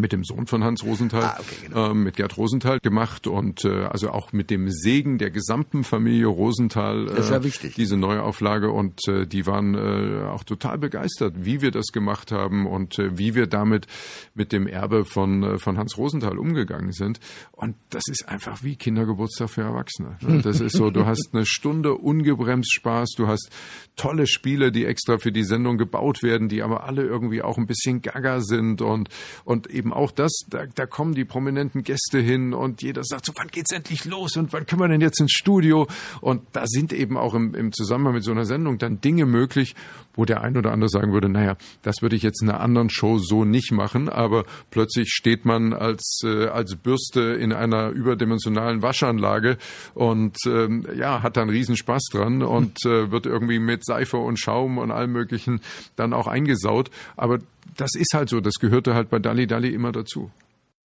mit 0.00 0.12
dem 0.12 0.24
Sohn 0.24 0.46
von 0.46 0.64
Hans 0.64 0.84
Rosenthal, 0.84 1.22
ah, 1.22 1.36
okay, 1.38 1.66
genau. 1.68 1.90
äh, 1.90 1.94
mit 1.94 2.16
Gerd 2.16 2.36
Rosenthal 2.36 2.80
gemacht 2.80 3.26
und 3.26 3.64
äh, 3.64 3.84
also 3.84 4.10
auch 4.10 4.32
mit 4.32 4.50
dem 4.50 4.70
Segen 4.70 5.18
der 5.18 5.30
gesamten 5.30 5.84
Familie 5.84 6.26
Rosenthal 6.26 7.08
äh, 7.08 7.50
diese 7.76 7.96
Neuauflage 7.96 8.70
und 8.70 9.06
äh, 9.08 9.26
die 9.26 9.46
waren 9.46 9.74
äh, 9.74 10.26
auch 10.26 10.44
total 10.44 10.78
begeistert, 10.78 11.34
wie 11.38 11.60
wir 11.60 11.70
das 11.70 11.86
gemacht 11.88 12.32
haben 12.32 12.66
und 12.66 12.98
äh, 12.98 13.18
wie 13.18 13.34
wir 13.34 13.46
damit 13.46 13.86
mit 14.34 14.52
dem 14.52 14.66
Erbe 14.66 15.04
von 15.04 15.42
äh, 15.42 15.58
von 15.58 15.78
Hans 15.78 15.96
Rosenthal 15.98 16.38
umgegangen 16.38 16.92
sind 16.92 17.20
und 17.52 17.76
das 17.90 18.04
ist 18.08 18.28
einfach 18.28 18.62
wie 18.62 18.76
Kindergeburtstag 18.76 19.50
für 19.50 19.62
Erwachsene. 19.62 20.16
Das 20.42 20.60
ist 20.60 20.76
so, 20.76 20.90
du 20.90 21.06
hast 21.06 21.30
eine 21.32 21.44
Stunde 21.44 21.94
ungebremst 21.94 22.72
Spaß, 22.72 23.10
du 23.16 23.26
hast 23.26 23.50
tolle 23.96 24.26
Spiele, 24.26 24.72
die 24.72 24.84
extra 24.84 25.18
für 25.18 25.32
die 25.32 25.44
Sendung 25.44 25.76
gebaut 25.76 26.22
werden, 26.22 26.48
die 26.48 26.62
aber 26.62 26.84
alle 26.84 27.02
irgendwie 27.02 27.42
auch 27.42 27.58
ein 27.58 27.66
bisschen 27.66 28.02
gaga 28.02 28.40
sind 28.40 28.82
und 28.82 29.08
und 29.44 29.68
eben 29.68 29.89
auch 29.92 30.10
das, 30.10 30.32
da, 30.48 30.66
da 30.66 30.86
kommen 30.86 31.14
die 31.14 31.24
prominenten 31.24 31.82
Gäste 31.82 32.18
hin 32.18 32.54
und 32.54 32.82
jeder 32.82 33.04
sagt 33.04 33.26
so, 33.26 33.32
wann 33.36 33.48
geht's 33.48 33.72
endlich 33.72 34.04
los 34.04 34.36
und 34.36 34.52
wann 34.52 34.66
können 34.66 34.80
wir 34.80 34.88
denn 34.88 35.00
jetzt 35.00 35.20
ins 35.20 35.32
Studio? 35.32 35.86
Und 36.20 36.42
da 36.52 36.66
sind 36.66 36.92
eben 36.92 37.16
auch 37.16 37.34
im, 37.34 37.54
im 37.54 37.72
Zusammenhang 37.72 38.14
mit 38.14 38.24
so 38.24 38.30
einer 38.30 38.44
Sendung 38.44 38.78
dann 38.78 39.00
Dinge 39.00 39.26
möglich, 39.26 39.74
wo 40.14 40.24
der 40.24 40.42
ein 40.42 40.56
oder 40.56 40.72
andere 40.72 40.88
sagen 40.88 41.12
würde, 41.12 41.28
naja, 41.28 41.56
das 41.82 42.02
würde 42.02 42.16
ich 42.16 42.22
jetzt 42.22 42.42
in 42.42 42.50
einer 42.50 42.60
anderen 42.60 42.90
Show 42.90 43.18
so 43.18 43.44
nicht 43.44 43.72
machen, 43.72 44.08
aber 44.08 44.44
plötzlich 44.70 45.10
steht 45.10 45.44
man 45.44 45.72
als, 45.72 46.20
äh, 46.24 46.46
als 46.46 46.76
Bürste 46.76 47.20
in 47.20 47.52
einer 47.52 47.90
überdimensionalen 47.90 48.82
Waschanlage 48.82 49.56
und 49.94 50.36
ähm, 50.46 50.86
ja, 50.96 51.22
hat 51.22 51.36
dann 51.36 51.48
riesen 51.48 51.76
Spaß 51.76 52.04
dran 52.12 52.42
und 52.42 52.84
äh, 52.84 53.10
wird 53.10 53.26
irgendwie 53.26 53.58
mit 53.58 53.84
Seife 53.84 54.16
und 54.16 54.38
Schaum 54.38 54.78
und 54.78 54.90
allem 54.90 55.12
möglichen 55.12 55.60
dann 55.96 56.12
auch 56.12 56.26
eingesaut. 56.26 56.90
Aber 57.16 57.38
das 57.76 57.94
ist 57.94 58.12
halt 58.14 58.28
so, 58.28 58.40
das 58.40 58.54
gehörte 58.54 58.94
halt 58.94 59.10
bei 59.10 59.18
Dalli 59.18 59.46
Dalli 59.46 59.68
immer 59.74 59.92
dazu. 59.92 60.30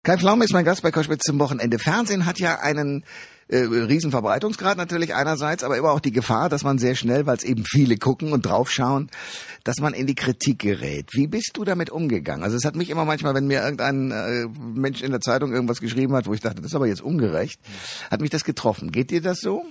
Kai 0.04 0.18
Pflaume 0.18 0.44
ist 0.44 0.52
mein 0.52 0.66
Gast 0.66 0.82
bei 0.82 0.92
Koschwitz 0.92 1.24
zum 1.24 1.40
Wochenende. 1.40 1.80
Fernsehen 1.80 2.26
hat 2.26 2.38
ja 2.38 2.60
einen 2.60 3.06
äh, 3.48 3.60
Riesenverbreitungsgrad 3.60 4.78
natürlich 4.78 5.16
einerseits, 5.16 5.64
aber 5.64 5.78
immer 5.78 5.92
auch 5.92 6.02
die 6.02 6.12
Gefahr, 6.12 6.50
dass 6.50 6.64
man 6.64 6.78
sehr 6.78 6.96
schnell, 6.96 7.26
weil 7.26 7.38
es 7.38 7.44
eben 7.44 7.64
viele 7.66 7.96
gucken 7.96 8.34
und 8.34 8.46
draufschauen, 8.46 9.10
dass 9.64 9.78
man 9.80 9.94
in 9.94 10.06
die 10.06 10.16
Kritik 10.16 10.60
gerät. 10.60 11.08
Wie 11.14 11.28
bist 11.28 11.52
du 11.54 11.64
damit 11.64 11.90
umgegangen? 11.90 12.44
Also 12.44 12.58
es 12.58 12.66
hat 12.66 12.76
mich 12.76 12.90
immer 12.90 13.06
manchmal, 13.06 13.34
wenn 13.34 13.48
mir 13.48 13.62
irgendein 13.62 14.12
äh, 14.12 14.48
Mensch 14.60 15.02
in 15.02 15.12
der 15.12 15.22
Zeitung 15.22 15.54
irgendwas 15.54 15.80
geschrieben 15.80 16.16
hat, 16.16 16.28
wo 16.28 16.34
ich 16.34 16.42
dachte, 16.42 16.58
das 16.58 16.72
ist 16.72 16.76
aber 16.76 16.88
jetzt 16.88 17.02
ungerecht, 17.02 17.62
hat 18.12 18.20
mich 18.20 18.30
das 18.30 18.44
getroffen. 18.44 18.92
Geht 18.92 19.10
dir 19.10 19.22
das 19.22 19.40
so? 19.40 19.64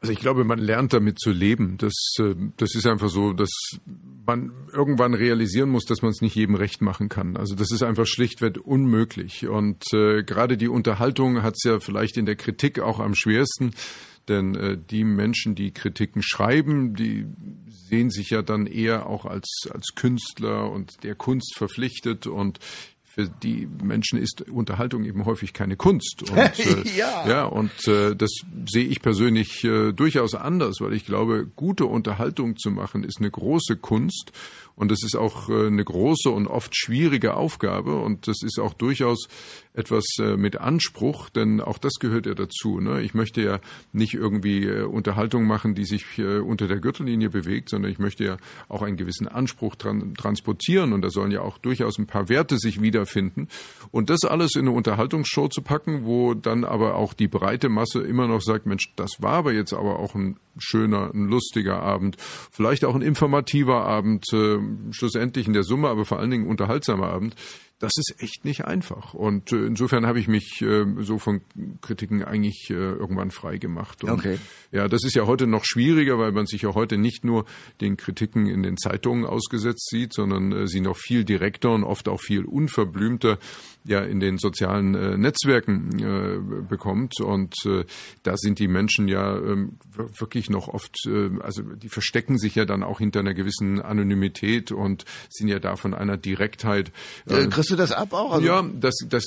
Also 0.00 0.12
ich 0.12 0.20
glaube, 0.20 0.44
man 0.44 0.60
lernt 0.60 0.92
damit 0.92 1.18
zu 1.18 1.30
leben. 1.30 1.76
Das, 1.78 1.94
äh, 2.20 2.34
das 2.56 2.74
ist 2.74 2.86
einfach 2.86 3.08
so, 3.08 3.32
dass 3.32 3.50
man 4.26 4.52
irgendwann 4.72 5.14
realisieren 5.14 5.70
muss, 5.70 5.86
dass 5.86 6.02
man 6.02 6.12
es 6.12 6.20
nicht 6.20 6.36
jedem 6.36 6.54
recht 6.54 6.82
machen 6.82 7.08
kann. 7.08 7.36
Also 7.36 7.56
das 7.56 7.72
ist 7.72 7.82
einfach 7.82 8.06
schlichtweg 8.06 8.58
unmöglich. 8.64 9.48
Und 9.48 9.82
äh, 9.92 10.22
gerade 10.22 10.56
die 10.56 10.68
Unterhaltung 10.68 11.42
hat 11.42 11.54
es 11.56 11.64
ja 11.64 11.80
vielleicht 11.80 12.16
in 12.16 12.26
der 12.26 12.36
Kritik 12.36 12.78
auch 12.78 13.00
am 13.00 13.14
schwersten. 13.14 13.72
Denn 14.28 14.54
äh, 14.54 14.78
die 14.78 15.02
Menschen, 15.02 15.54
die 15.54 15.72
Kritiken 15.72 16.22
schreiben, 16.22 16.94
die 16.94 17.26
sehen 17.66 18.10
sich 18.10 18.30
ja 18.30 18.42
dann 18.42 18.66
eher 18.66 19.06
auch 19.06 19.24
als, 19.24 19.62
als 19.72 19.94
Künstler 19.96 20.70
und 20.70 21.02
der 21.02 21.16
Kunst 21.16 21.56
verpflichtet. 21.56 22.26
Und 22.28 22.60
für 23.18 23.28
die 23.42 23.68
Menschen 23.82 24.18
ist 24.18 24.48
Unterhaltung 24.48 25.04
eben 25.04 25.24
häufig 25.24 25.52
keine 25.52 25.76
Kunst. 25.76 26.30
Und, 26.30 26.38
äh, 26.38 26.82
ja. 26.96 27.28
ja, 27.28 27.44
und 27.44 27.88
äh, 27.88 28.14
das 28.14 28.30
sehe 28.68 28.86
ich 28.86 29.02
persönlich 29.02 29.64
äh, 29.64 29.92
durchaus 29.92 30.34
anders, 30.34 30.80
weil 30.80 30.92
ich 30.92 31.04
glaube, 31.04 31.46
gute 31.56 31.86
Unterhaltung 31.86 32.56
zu 32.56 32.70
machen 32.70 33.02
ist 33.02 33.18
eine 33.18 33.30
große 33.30 33.76
Kunst 33.76 34.32
und 34.78 34.92
das 34.92 35.02
ist 35.02 35.16
auch 35.16 35.48
äh, 35.48 35.66
eine 35.66 35.84
große 35.84 36.30
und 36.30 36.46
oft 36.46 36.76
schwierige 36.76 37.34
Aufgabe 37.34 37.96
und 37.96 38.28
das 38.28 38.44
ist 38.44 38.60
auch 38.60 38.74
durchaus 38.74 39.26
etwas 39.74 40.04
äh, 40.20 40.36
mit 40.36 40.60
Anspruch, 40.60 41.30
denn 41.30 41.60
auch 41.60 41.78
das 41.78 41.94
gehört 41.94 42.26
ja 42.26 42.34
dazu. 42.34 42.78
Ne? 42.78 43.02
Ich 43.02 43.12
möchte 43.12 43.42
ja 43.42 43.58
nicht 43.92 44.14
irgendwie 44.14 44.66
äh, 44.66 44.84
Unterhaltung 44.84 45.46
machen, 45.46 45.74
die 45.74 45.84
sich 45.84 46.18
unter 46.18 46.68
der 46.68 46.78
Gürtellinie 46.78 47.28
bewegt, 47.28 47.70
sondern 47.70 47.90
ich 47.90 47.98
möchte 47.98 48.24
ja 48.24 48.36
auch 48.68 48.82
einen 48.82 48.96
gewissen 48.96 49.26
Anspruch 49.26 49.74
tran 49.74 50.14
transportieren 50.14 50.92
und 50.92 51.02
da 51.02 51.10
sollen 51.10 51.32
ja 51.32 51.40
auch 51.40 51.58
durchaus 51.58 51.98
ein 51.98 52.06
paar 52.06 52.28
Werte 52.28 52.58
sich 52.58 52.80
wiederfinden. 53.08 53.48
Und 53.90 54.10
das 54.10 54.20
alles 54.24 54.54
in 54.54 54.62
eine 54.62 54.72
Unterhaltungsshow 54.72 55.48
zu 55.48 55.62
packen, 55.62 56.04
wo 56.04 56.34
dann 56.34 56.64
aber 56.64 56.94
auch 56.96 57.14
die 57.14 57.28
breite 57.28 57.68
Masse 57.68 58.00
immer 58.00 58.28
noch 58.28 58.42
sagt, 58.42 58.66
Mensch, 58.66 58.92
das 58.96 59.20
war 59.20 59.32
aber 59.32 59.52
jetzt 59.52 59.72
aber 59.72 59.98
auch 59.98 60.14
ein 60.14 60.38
schöner, 60.58 61.10
ein 61.14 61.28
lustiger 61.28 61.80
Abend, 61.80 62.16
vielleicht 62.18 62.84
auch 62.84 62.94
ein 62.94 63.02
informativer 63.02 63.84
Abend, 63.84 64.24
äh, 64.32 64.58
schlussendlich 64.90 65.46
in 65.46 65.52
der 65.52 65.62
Summe, 65.62 65.88
aber 65.88 66.04
vor 66.04 66.18
allen 66.18 66.30
Dingen 66.30 66.46
unterhaltsamer 66.46 67.08
Abend. 67.08 67.34
Das 67.80 67.92
ist 67.96 68.16
echt 68.18 68.44
nicht 68.44 68.64
einfach. 68.64 69.14
Und 69.14 69.52
äh, 69.52 69.66
insofern 69.66 70.04
habe 70.04 70.18
ich 70.18 70.26
mich 70.26 70.60
äh, 70.62 70.84
so 70.98 71.18
von 71.18 71.42
Kritiken 71.80 72.24
eigentlich 72.24 72.70
äh, 72.70 72.74
irgendwann 72.74 73.30
frei 73.30 73.58
gemacht. 73.58 74.02
Und, 74.02 74.10
okay. 74.10 74.38
Ja, 74.72 74.88
das 74.88 75.04
ist 75.04 75.14
ja 75.14 75.26
heute 75.26 75.46
noch 75.46 75.64
schwieriger, 75.64 76.18
weil 76.18 76.32
man 76.32 76.46
sich 76.46 76.62
ja 76.62 76.74
heute 76.74 76.98
nicht 76.98 77.24
nur 77.24 77.44
den 77.80 77.96
Kritiken 77.96 78.46
in 78.46 78.64
den 78.64 78.76
Zeitungen 78.76 79.24
ausgesetzt 79.24 79.88
sieht, 79.90 80.12
sondern 80.12 80.50
äh, 80.50 80.66
sie 80.66 80.80
noch 80.80 80.96
viel 80.96 81.24
direkter 81.24 81.70
und 81.70 81.84
oft 81.84 82.08
auch 82.08 82.20
viel 82.20 82.44
unverblümter 82.44 83.38
ja 83.84 84.00
in 84.00 84.20
den 84.20 84.38
sozialen 84.38 84.94
äh, 84.94 85.16
Netzwerken 85.16 85.98
äh, 85.98 86.62
bekommt. 86.68 87.20
Und 87.20 87.54
äh, 87.64 87.84
da 88.22 88.36
sind 88.36 88.58
die 88.58 88.68
Menschen 88.68 89.08
ja 89.08 89.36
ähm, 89.36 89.78
wirklich 90.18 90.50
noch 90.50 90.68
oft, 90.68 90.94
äh, 91.06 91.30
also 91.40 91.62
die 91.62 91.88
verstecken 91.88 92.38
sich 92.38 92.54
ja 92.54 92.64
dann 92.64 92.82
auch 92.82 92.98
hinter 92.98 93.20
einer 93.20 93.34
gewissen 93.34 93.80
Anonymität 93.80 94.72
und 94.72 95.04
sind 95.30 95.48
ja 95.48 95.58
da 95.58 95.76
von 95.76 95.94
einer 95.94 96.16
Direktheit. 96.16 96.92
Äh, 97.26 97.46
Kriegst 97.46 97.70
du 97.70 97.76
das 97.76 97.92
ab 97.92 98.12
auch? 98.12 98.32
Also 98.32 98.46
ja, 98.46 98.62
das, 98.62 98.94
das 99.08 99.24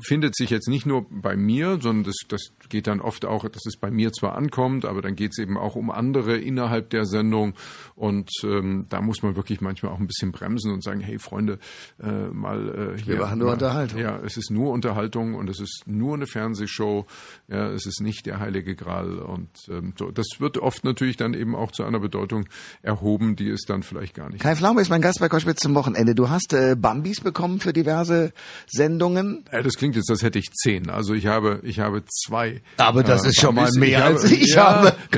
findet 0.00 0.36
sich 0.36 0.50
jetzt 0.50 0.68
nicht 0.68 0.86
nur 0.86 1.06
bei 1.10 1.36
mir, 1.36 1.78
sondern 1.80 2.04
das, 2.04 2.16
das 2.28 2.52
geht 2.68 2.86
dann 2.86 3.00
oft 3.00 3.24
auch, 3.24 3.48
dass 3.48 3.66
es 3.66 3.76
bei 3.76 3.90
mir 3.90 4.12
zwar 4.12 4.36
ankommt, 4.36 4.84
aber 4.84 5.02
dann 5.02 5.16
geht 5.16 5.32
es 5.32 5.38
eben 5.38 5.56
auch 5.56 5.76
um 5.76 5.90
andere 5.90 6.36
innerhalb 6.36 6.90
der 6.90 7.04
Sendung. 7.04 7.54
Und 7.94 8.30
ähm, 8.42 8.86
da 8.88 9.00
muss 9.00 9.22
man 9.22 9.36
wirklich 9.36 9.60
manchmal 9.60 9.92
auch 9.92 9.98
ein 9.98 10.06
bisschen 10.06 10.32
bremsen 10.32 10.72
und 10.72 10.82
sagen, 10.82 11.00
hey 11.00 11.18
Freunde, 11.18 11.58
äh, 12.02 12.28
mal 12.28 12.94
äh, 12.96 13.02
hier. 13.02 13.14
Wir 13.14 13.20
machen 13.20 13.38
nur 13.38 13.48
mal, 13.48 13.52
Unterhaltung. 13.54 14.00
Ja, 14.00 14.18
es 14.24 14.36
ist 14.36 14.50
nur 14.50 14.72
Unterhaltung 14.72 15.34
und 15.34 15.48
es 15.50 15.60
ist 15.60 15.84
nur 15.86 16.14
eine 16.14 16.26
Fernsehshow. 16.26 17.06
Ja, 17.48 17.70
es 17.70 17.86
ist 17.86 18.00
nicht 18.00 18.26
der 18.26 18.40
heilige 18.40 18.74
Gral. 18.74 19.18
Und 19.18 19.50
ähm, 19.68 19.94
so, 19.98 20.10
das 20.10 20.26
wird 20.38 20.58
oft 20.58 20.84
natürlich 20.84 21.16
dann 21.16 21.34
eben 21.34 21.54
auch 21.54 21.72
zu 21.72 21.84
einer 21.84 22.00
Bedeutung 22.00 22.46
erhoben, 22.82 23.36
die 23.36 23.48
es 23.48 23.62
dann 23.66 23.82
vielleicht 23.82 24.14
gar 24.14 24.30
nicht. 24.30 24.42
Kai 24.42 24.56
Pflaume 24.56 24.80
ist 24.80 24.88
mein 24.88 25.02
Gast 25.02 25.20
bei 25.20 25.28
Koschwitz 25.28 25.60
zum 25.60 25.74
Wochenende. 25.74 26.14
Du 26.14 26.30
hast 26.30 26.52
äh, 26.52 26.76
Bambis 26.76 27.20
bekommen 27.20 27.60
für 27.60 27.72
diverse 27.72 28.32
Sendungen. 28.66 29.44
Ja, 29.52 29.62
das 29.74 29.78
klingt 29.80 29.96
jetzt, 29.96 30.08
als 30.08 30.22
hätte 30.22 30.38
ich 30.38 30.52
zehn. 30.52 30.88
Also 30.88 31.14
ich 31.14 31.26
habe, 31.26 31.58
ich 31.64 31.80
habe 31.80 32.04
zwei. 32.04 32.62
Aber 32.76 33.02
das 33.02 33.24
äh, 33.24 33.30
ist 33.30 33.40
schon 33.40 33.56
mal 33.56 33.72
mehr 33.72 34.04
als 34.04 34.22
ich 34.30 34.56
habe. 34.56 34.94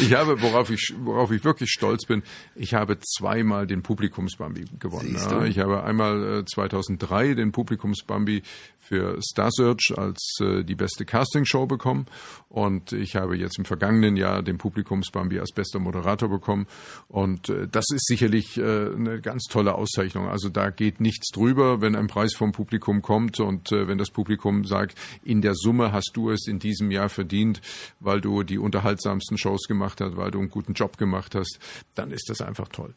ich 0.00 0.14
habe, 0.14 0.40
worauf 0.40 0.70
ich, 0.70 0.94
worauf 1.02 1.32
ich 1.32 1.42
wirklich 1.42 1.70
stolz 1.70 2.06
bin, 2.06 2.22
ich 2.54 2.74
habe 2.74 3.00
zweimal 3.00 3.66
den 3.66 3.82
Publikumsbambi 3.82 4.66
gewonnen. 4.78 5.16
Ja. 5.16 5.44
Ich 5.44 5.58
habe 5.58 5.82
einmal 5.82 6.40
äh, 6.40 6.44
2003 6.44 7.34
den 7.34 7.50
Publikumsbambi 7.50 8.44
für 8.86 9.20
Star 9.20 9.50
Search 9.50 9.92
als 9.96 10.38
äh, 10.40 10.62
die 10.62 10.76
beste 10.76 11.04
Castingshow 11.04 11.66
bekommen 11.66 12.06
und 12.48 12.92
ich 12.92 13.16
habe 13.16 13.36
jetzt 13.36 13.58
im 13.58 13.64
vergangenen 13.64 14.16
Jahr 14.16 14.42
den 14.42 14.58
Publikumsbambi 14.58 15.40
als 15.40 15.52
bester 15.52 15.80
Moderator 15.80 16.28
bekommen 16.28 16.66
und 17.08 17.48
äh, 17.48 17.66
das 17.66 17.86
ist 17.92 18.06
sicherlich 18.06 18.56
äh, 18.56 18.62
eine 18.62 19.20
ganz 19.20 19.44
tolle 19.44 19.74
Auszeichnung. 19.74 20.28
Also 20.28 20.48
da 20.48 20.70
geht 20.70 21.00
nichts 21.00 21.30
drüber, 21.32 21.80
wenn 21.80 21.96
ein 21.96 22.06
Preis 22.06 22.34
vom 22.36 22.52
Publikum 22.52 23.02
kommt 23.02 23.40
und 23.40 23.72
äh, 23.72 23.88
wenn 23.88 23.98
das 23.98 24.10
Publikum 24.10 24.64
sagt, 24.64 24.96
in 25.24 25.42
der 25.42 25.54
Summe 25.54 25.92
hast 25.92 26.12
du 26.14 26.30
es 26.30 26.46
in 26.46 26.58
diesem 26.58 26.90
Jahr 26.90 27.08
verdient, 27.08 27.60
weil 28.00 28.20
du 28.20 28.42
die 28.42 28.58
unterhaltsamsten 28.58 29.38
Shows 29.38 29.66
gemacht 29.66 30.00
hast, 30.00 30.16
weil 30.16 30.30
du 30.30 30.38
einen 30.38 30.50
guten 30.50 30.74
Job 30.74 30.98
gemacht 30.98 31.34
hast, 31.34 31.58
dann 31.94 32.10
ist 32.10 32.28
das 32.28 32.40
einfach 32.40 32.68
toll. 32.68 32.94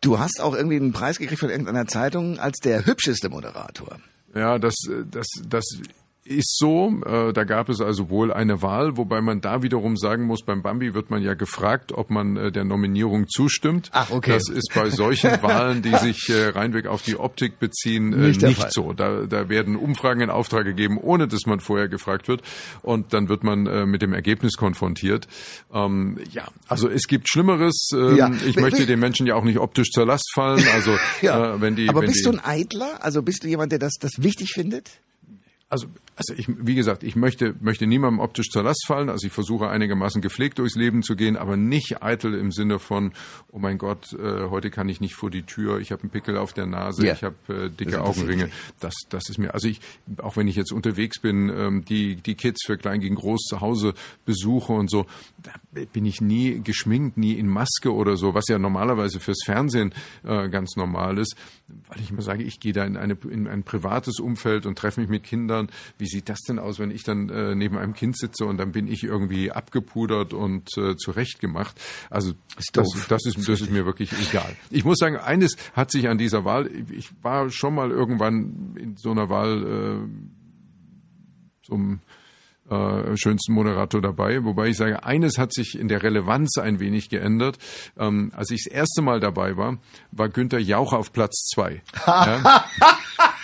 Du 0.00 0.18
hast 0.18 0.40
auch 0.40 0.54
irgendwie 0.54 0.76
einen 0.76 0.92
Preis 0.92 1.18
gekriegt 1.18 1.40
von 1.40 1.50
irgendeiner 1.50 1.86
Zeitung 1.86 2.38
als 2.38 2.58
der 2.58 2.86
hübscheste 2.86 3.28
Moderator. 3.28 3.98
Ja, 4.34 4.58
das, 4.58 4.74
das, 5.10 5.26
das 5.46 5.64
ist 6.30 6.56
so. 6.56 7.00
Äh, 7.04 7.32
da 7.32 7.44
gab 7.44 7.68
es 7.68 7.80
also 7.80 8.08
wohl 8.08 8.32
eine 8.32 8.62
Wahl, 8.62 8.96
wobei 8.96 9.20
man 9.20 9.40
da 9.40 9.62
wiederum 9.62 9.96
sagen 9.96 10.24
muss, 10.24 10.42
beim 10.42 10.62
Bambi 10.62 10.94
wird 10.94 11.10
man 11.10 11.22
ja 11.22 11.34
gefragt, 11.34 11.92
ob 11.92 12.10
man 12.10 12.36
äh, 12.36 12.52
der 12.52 12.64
Nominierung 12.64 13.28
zustimmt. 13.28 13.90
Ach, 13.92 14.10
okay. 14.10 14.32
Das 14.32 14.48
ist 14.48 14.72
bei 14.74 14.90
solchen 14.90 15.30
Wahlen, 15.42 15.82
die 15.82 15.94
sich 15.96 16.28
äh, 16.28 16.48
reinweg 16.48 16.86
auf 16.86 17.02
die 17.02 17.16
Optik 17.16 17.58
beziehen, 17.58 18.12
äh, 18.12 18.28
nicht, 18.28 18.42
nicht 18.42 18.72
so. 18.72 18.92
Da, 18.92 19.26
da 19.26 19.48
werden 19.48 19.76
Umfragen 19.76 20.20
in 20.20 20.30
Auftrag 20.30 20.64
gegeben, 20.64 20.98
ohne 20.98 21.26
dass 21.26 21.46
man 21.46 21.60
vorher 21.60 21.88
gefragt 21.88 22.28
wird. 22.28 22.42
Und 22.82 23.12
dann 23.12 23.28
wird 23.28 23.42
man 23.42 23.66
äh, 23.66 23.84
mit 23.84 24.00
dem 24.00 24.12
Ergebnis 24.12 24.56
konfrontiert. 24.56 25.26
Ähm, 25.72 26.18
ja, 26.30 26.46
also 26.68 26.88
es 26.88 27.08
gibt 27.08 27.28
Schlimmeres. 27.28 27.90
Ähm, 27.92 28.16
ja. 28.16 28.30
Ich 28.46 28.56
w 28.56 28.60
möchte 28.60 28.86
den 28.86 29.00
Menschen 29.00 29.26
ja 29.26 29.34
auch 29.34 29.44
nicht 29.44 29.58
optisch 29.58 29.90
zur 29.90 30.06
Last 30.06 30.30
fallen. 30.32 30.64
Also 30.74 30.96
ja. 31.22 31.54
äh, 31.54 31.60
wenn 31.60 31.74
die. 31.74 31.88
Aber 31.88 32.00
bist 32.02 32.20
die, 32.20 32.30
du 32.30 32.30
ein 32.30 32.44
Eitler? 32.44 33.02
Also 33.02 33.22
bist 33.22 33.42
du 33.42 33.48
jemand, 33.48 33.72
der 33.72 33.80
das, 33.80 33.94
das 34.00 34.12
wichtig 34.18 34.52
findet? 34.54 34.90
Also 35.68 35.86
also 36.20 36.34
ich, 36.34 36.48
wie 36.48 36.74
gesagt, 36.74 37.02
ich 37.02 37.16
möchte, 37.16 37.54
möchte 37.60 37.86
niemandem 37.86 38.20
optisch 38.20 38.50
zur 38.50 38.62
Last 38.62 38.84
fallen. 38.86 39.08
Also 39.08 39.26
ich 39.26 39.32
versuche 39.32 39.70
einigermaßen 39.70 40.20
gepflegt 40.20 40.58
durchs 40.58 40.76
Leben 40.76 41.02
zu 41.02 41.16
gehen, 41.16 41.38
aber 41.38 41.56
nicht 41.56 42.02
eitel 42.02 42.34
im 42.34 42.52
Sinne 42.52 42.78
von, 42.78 43.12
oh 43.50 43.58
mein 43.58 43.78
Gott, 43.78 44.12
äh, 44.12 44.50
heute 44.50 44.70
kann 44.70 44.90
ich 44.90 45.00
nicht 45.00 45.14
vor 45.14 45.30
die 45.30 45.44
Tür, 45.44 45.80
ich 45.80 45.92
habe 45.92 46.02
einen 46.02 46.10
Pickel 46.10 46.36
auf 46.36 46.52
der 46.52 46.66
Nase, 46.66 47.04
yeah. 47.04 47.14
ich 47.14 47.24
habe 47.24 47.36
äh, 47.48 47.70
dicke 47.70 47.92
das 47.92 48.00
Augenringe. 48.00 48.50
Das, 48.80 48.92
das 49.08 49.30
ist 49.30 49.38
mir, 49.38 49.54
also 49.54 49.66
ich, 49.66 49.80
auch 50.18 50.36
wenn 50.36 50.46
ich 50.46 50.56
jetzt 50.56 50.72
unterwegs 50.72 51.20
bin, 51.20 51.48
ähm, 51.48 51.84
die, 51.86 52.16
die 52.16 52.34
Kids 52.34 52.66
für 52.66 52.76
Klein 52.76 53.00
gegen 53.00 53.14
Groß 53.14 53.40
zu 53.48 53.62
Hause 53.62 53.94
besuche 54.26 54.74
und 54.74 54.90
so, 54.90 55.06
da 55.42 55.52
bin 55.94 56.04
ich 56.04 56.20
nie 56.20 56.60
geschminkt, 56.62 57.16
nie 57.16 57.32
in 57.32 57.48
Maske 57.48 57.94
oder 57.94 58.18
so, 58.18 58.34
was 58.34 58.44
ja 58.48 58.58
normalerweise 58.58 59.20
fürs 59.20 59.40
Fernsehen 59.46 59.94
äh, 60.24 60.50
ganz 60.50 60.76
normal 60.76 61.16
ist, 61.16 61.34
weil 61.88 62.00
ich 62.00 62.10
immer 62.10 62.20
sage, 62.20 62.42
ich 62.42 62.60
gehe 62.60 62.74
da 62.74 62.84
in, 62.84 62.98
eine, 62.98 63.16
in 63.30 63.48
ein 63.48 63.62
privates 63.62 64.20
Umfeld 64.20 64.66
und 64.66 64.76
treffe 64.76 65.00
mich 65.00 65.08
mit 65.08 65.22
Kindern, 65.22 65.70
wie 65.96 66.09
sieht 66.10 66.28
das 66.28 66.40
denn 66.40 66.58
aus, 66.58 66.78
wenn 66.78 66.90
ich 66.90 67.02
dann 67.02 67.28
äh, 67.28 67.54
neben 67.54 67.78
einem 67.78 67.94
Kind 67.94 68.18
sitze 68.18 68.44
und 68.44 68.58
dann 68.58 68.72
bin 68.72 68.86
ich 68.86 69.04
irgendwie 69.04 69.50
abgepudert 69.50 70.32
und 70.32 70.68
äh, 70.76 70.96
zurechtgemacht? 70.96 71.80
Also 72.10 72.32
ist 72.58 72.70
das, 72.74 72.88
das, 73.08 73.26
ist, 73.26 73.48
das 73.48 73.60
ist 73.60 73.70
mir 73.70 73.86
wirklich 73.86 74.12
egal. 74.28 74.54
Ich 74.70 74.84
muss 74.84 74.98
sagen, 74.98 75.16
eines 75.16 75.56
hat 75.72 75.90
sich 75.90 76.08
an 76.08 76.18
dieser 76.18 76.44
Wahl, 76.44 76.70
ich 76.90 77.10
war 77.22 77.50
schon 77.50 77.74
mal 77.74 77.90
irgendwann 77.90 78.76
in 78.78 78.96
so 78.96 79.10
einer 79.10 79.28
Wahl 79.28 79.64
äh, 79.64 80.08
zum 81.62 82.00
äh, 82.70 83.16
schönsten 83.16 83.52
Moderator 83.52 84.00
dabei. 84.00 84.44
Wobei 84.44 84.68
ich 84.68 84.76
sage, 84.76 85.04
eines 85.04 85.38
hat 85.38 85.52
sich 85.52 85.78
in 85.78 85.88
der 85.88 86.02
Relevanz 86.02 86.56
ein 86.58 86.78
wenig 86.78 87.08
geändert. 87.08 87.58
Ähm, 87.98 88.32
als 88.34 88.50
ich 88.50 88.64
das 88.64 88.72
erste 88.72 89.02
Mal 89.02 89.20
dabei 89.20 89.56
war, 89.56 89.78
war 90.12 90.28
Günther 90.28 90.60
Jauch 90.60 90.92
auf 90.92 91.12
Platz 91.12 91.48
zwei. 91.52 91.82
ja. 92.06 92.64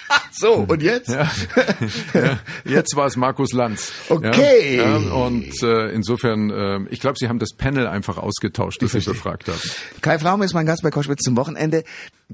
So, 0.38 0.66
und 0.68 0.82
jetzt? 0.82 1.08
Ja. 1.08 1.30
ja. 2.14 2.38
Jetzt 2.66 2.94
war 2.94 3.06
es 3.06 3.16
Markus 3.16 3.54
Lanz. 3.54 3.90
Okay. 4.10 4.76
Ja, 4.76 4.96
und 4.96 5.62
äh, 5.62 5.88
insofern, 5.92 6.50
äh, 6.50 6.80
ich 6.90 7.00
glaube, 7.00 7.16
Sie 7.18 7.28
haben 7.28 7.38
das 7.38 7.54
Panel 7.54 7.86
einfach 7.86 8.18
ausgetauscht, 8.18 8.82
das 8.82 8.92
Sie 8.92 9.00
befragt 9.00 9.48
haben. 9.48 9.60
Kai 10.02 10.18
Pflaume 10.18 10.44
ist 10.44 10.52
mein 10.52 10.66
Gast 10.66 10.82
bei 10.82 10.90
Koschwitz 10.90 11.22
zum 11.22 11.36
Wochenende. 11.38 11.84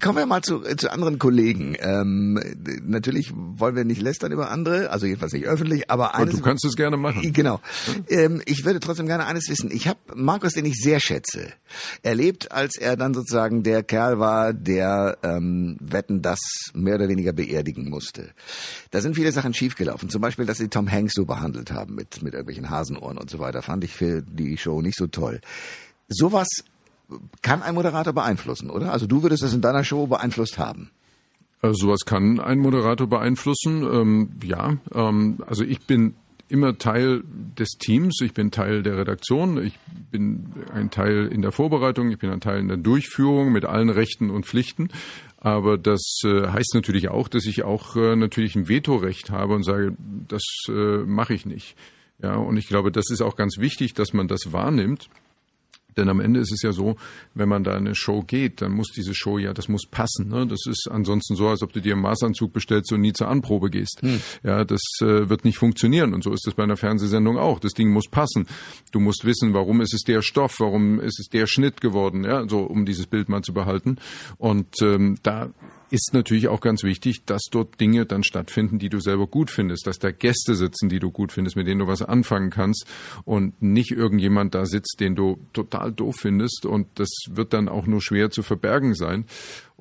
Kommen 0.01 0.17
wir 0.17 0.25
mal 0.25 0.41
zu, 0.41 0.65
äh, 0.65 0.75
zu 0.77 0.91
anderen 0.91 1.19
Kollegen. 1.19 1.77
Ähm, 1.79 2.41
natürlich 2.83 3.31
wollen 3.35 3.77
wir 3.77 3.85
nicht 3.85 4.01
lästern 4.01 4.33
über 4.33 4.51
andere, 4.51 4.89
also 4.89 5.05
jedenfalls 5.05 5.35
nicht 5.35 5.45
öffentlich, 5.45 5.91
aber 5.91 6.15
eines... 6.15 6.31
Aber 6.31 6.39
du 6.39 6.43
kannst 6.43 6.65
es 6.65 6.77
gerne 6.77 6.97
machen. 6.97 7.31
Genau. 7.35 7.61
Ähm, 8.09 8.41
ich 8.47 8.65
würde 8.65 8.81
trotzdem 8.81 9.07
gerne 9.07 9.27
eines 9.27 9.51
wissen. 9.51 9.71
Ich 9.71 9.89
habe 9.89 9.99
Markus, 10.15 10.55
den 10.55 10.65
ich 10.65 10.77
sehr 10.77 10.99
schätze, 10.99 11.53
erlebt, 12.03 12.53
als 12.53 12.79
er 12.79 12.97
dann 12.97 13.13
sozusagen 13.13 13.63
der 13.63 13.83
Kerl 13.83 14.19
war, 14.19 14.55
der 14.55 15.19
ähm, 15.23 15.77
Wetten 15.81 16.23
das 16.23 16.41
mehr 16.73 16.95
oder 16.95 17.09
weniger 17.11 17.35
beerdigen 17.35 17.91
musste. 17.91 18.31
Da 18.93 19.03
sind 19.03 19.15
viele 19.15 19.33
Sachen 19.33 19.53
schiefgelaufen. 19.53 20.09
Zum 20.09 20.23
Beispiel, 20.23 20.47
dass 20.47 20.57
sie 20.57 20.69
Tom 20.69 20.91
Hanks 20.91 21.13
so 21.15 21.27
behandelt 21.27 21.71
haben 21.71 21.97
mit, 21.97 22.23
mit 22.23 22.33
irgendwelchen 22.33 22.71
Hasenohren 22.71 23.19
und 23.19 23.29
so 23.29 23.41
weiter. 23.41 23.61
Fand 23.61 23.85
ich 23.85 23.95
für 23.95 24.23
die 24.23 24.57
Show 24.57 24.81
nicht 24.81 24.97
so 24.97 25.07
toll. 25.07 25.43
Sowas 26.09 26.49
kann 27.43 27.63
ein 27.63 27.75
Moderator 27.75 28.13
beeinflussen, 28.13 28.71
oder? 28.71 28.93
Also 28.93 29.07
du 29.07 29.23
würdest 29.23 29.43
es 29.43 29.55
in 29.55 29.61
deiner 29.61 29.85
Show 29.85 30.07
beeinflusst 30.07 30.59
haben. 30.59 30.91
Also 31.61 31.87
sowas 31.87 32.01
kann 32.05 32.41
ein 32.41 32.59
Moderator 32.59 33.07
beeinflussen. 33.07 33.83
Ähm, 33.85 34.31
ja, 34.43 34.77
ähm, 34.95 35.39
also 35.47 35.63
ich 35.63 35.81
bin 35.87 36.15
immer 36.49 36.77
Teil 36.77 37.23
des 37.59 37.79
Teams, 37.79 38.21
ich 38.21 38.35
bin 38.35 38.51
Teil 38.51 38.83
der 38.83 38.99
Redaktion, 38.99 39.65
ich 39.65 39.79
bin 40.11 40.53
ein 40.75 40.91
Teil 40.91 41.29
in 41.29 41.41
der 41.41 41.51
Vorbereitung, 41.51 42.11
ich 42.11 42.19
bin 42.19 42.31
ein 42.31 42.41
Teil 42.41 42.59
in 42.59 42.69
der 42.69 42.77
Durchführung 42.77 43.53
mit 43.53 43.65
allen 43.65 43.89
Rechten 43.89 44.29
und 44.29 44.45
Pflichten. 44.45 44.89
Aber 45.39 45.79
das 45.79 46.21
äh, 46.25 46.49
heißt 46.49 46.75
natürlich 46.75 47.09
auch, 47.09 47.29
dass 47.29 47.47
ich 47.47 47.63
auch 47.63 47.97
äh, 47.97 48.17
natürlich 48.17 48.55
ein 48.55 48.69
Vetorecht 48.69 49.31
habe 49.31 49.55
und 49.55 49.65
sage, 49.65 49.97
das 50.29 50.43
äh, 50.69 50.99
mache 50.99 51.33
ich 51.33 51.47
nicht. 51.47 51.75
Ja, 52.23 52.37
und 52.37 52.57
ich 52.57 52.69
glaube, 52.69 52.93
das 52.93 53.11
ist 53.11 53.23
auch 53.23 53.35
ganz 53.35 53.59
wichtig, 53.59 53.95
dass 53.95 54.13
man 54.13 54.29
das 54.29 54.53
wahrnimmt. 54.53 55.09
Denn 55.97 56.09
am 56.09 56.21
Ende 56.21 56.41
ist 56.41 56.53
es 56.53 56.63
ja 56.63 56.73
so, 56.73 56.97
wenn 57.35 57.49
man 57.49 57.65
da 57.65 57.75
eine 57.75 57.95
Show 57.95 58.23
geht, 58.23 58.63
dann 58.63 58.73
muss 58.73 58.89
diese 58.95 59.15
Show 59.15 59.39
ja, 59.39 59.53
das 59.53 59.69
muss 59.69 59.87
passen. 59.91 60.29
Ne? 60.29 60.47
Das 60.47 60.67
ist 60.67 60.89
ansonsten 60.91 61.37
so, 61.37 61.49
als 61.49 61.63
ob 61.63 61.73
du 61.73 61.81
dir 61.81 61.93
einen 61.93 62.03
Maßanzug 62.03 62.53
bestellst 62.53 62.93
und 62.93 63.01
nie 63.01 63.13
zur 63.13 63.29
Anprobe 63.29 63.71
gehst. 63.71 64.01
Hm. 64.01 64.21
Ja, 64.43 64.65
das 64.65 64.83
äh, 65.01 65.29
wird 65.29 65.45
nicht 65.45 65.59
funktionieren. 65.59 66.15
Und 66.15 66.25
so 66.25 66.33
ist 66.33 66.47
es 66.47 66.55
bei 66.55 66.63
einer 66.63 66.77
Fernsehsendung 66.77 67.39
auch. 67.39 67.59
Das 67.59 67.73
Ding 67.73 67.91
muss 67.91 68.09
passen. 68.09 68.47
Du 68.93 69.01
musst 69.01 69.25
wissen, 69.25 69.55
warum 69.55 69.81
ist 69.81 69.95
es 69.95 70.03
der 70.03 70.23
Stoff, 70.23 70.61
warum 70.61 71.01
ist 71.01 71.21
es 71.21 71.29
der 71.29 71.47
Schnitt 71.47 71.81
geworden, 71.81 72.25
ja, 72.25 72.49
so 72.49 72.61
um 72.61 72.87
dieses 72.87 73.07
Bild 73.07 73.29
mal 73.29 73.43
zu 73.43 73.53
behalten. 73.53 73.97
Und 74.39 74.81
ähm, 74.83 75.17
da 75.23 75.51
ist 75.93 76.15
natürlich 76.15 76.49
auch 76.49 76.63
ganz 76.63 76.85
wichtig, 76.85 77.27
dass 77.27 77.43
dort 77.51 77.79
Dinge 77.79 78.07
dann 78.07 78.25
stattfinden, 78.25 78.79
die 78.79 78.89
du 78.89 78.99
selber 78.99 79.27
gut 79.27 79.51
findest, 79.51 79.87
dass 79.87 79.99
da 79.99 80.11
Gäste 80.11 80.55
sitzen, 80.55 80.89
die 80.89 80.99
du 80.99 81.11
gut 81.11 81.33
findest, 81.33 81.55
mit 81.55 81.67
denen 81.67 81.81
du 81.81 81.87
was 81.87 82.01
anfangen 82.01 82.49
kannst 82.49 82.87
und 83.25 83.61
nicht 83.61 83.91
irgendjemand 83.91 84.55
da 84.55 84.65
sitzt, 84.65 85.01
den 85.01 85.15
du 85.15 85.39
total 85.53 85.93
doof 85.93 86.17
findest 86.19 86.65
und 86.65 86.89
das 86.95 87.11
wird 87.29 87.53
dann 87.53 87.69
auch 87.69 87.87
nur 87.87 88.01
schwer 88.01 88.31
zu 88.31 88.43
verbergen 88.43 88.95
sein. 88.95 89.27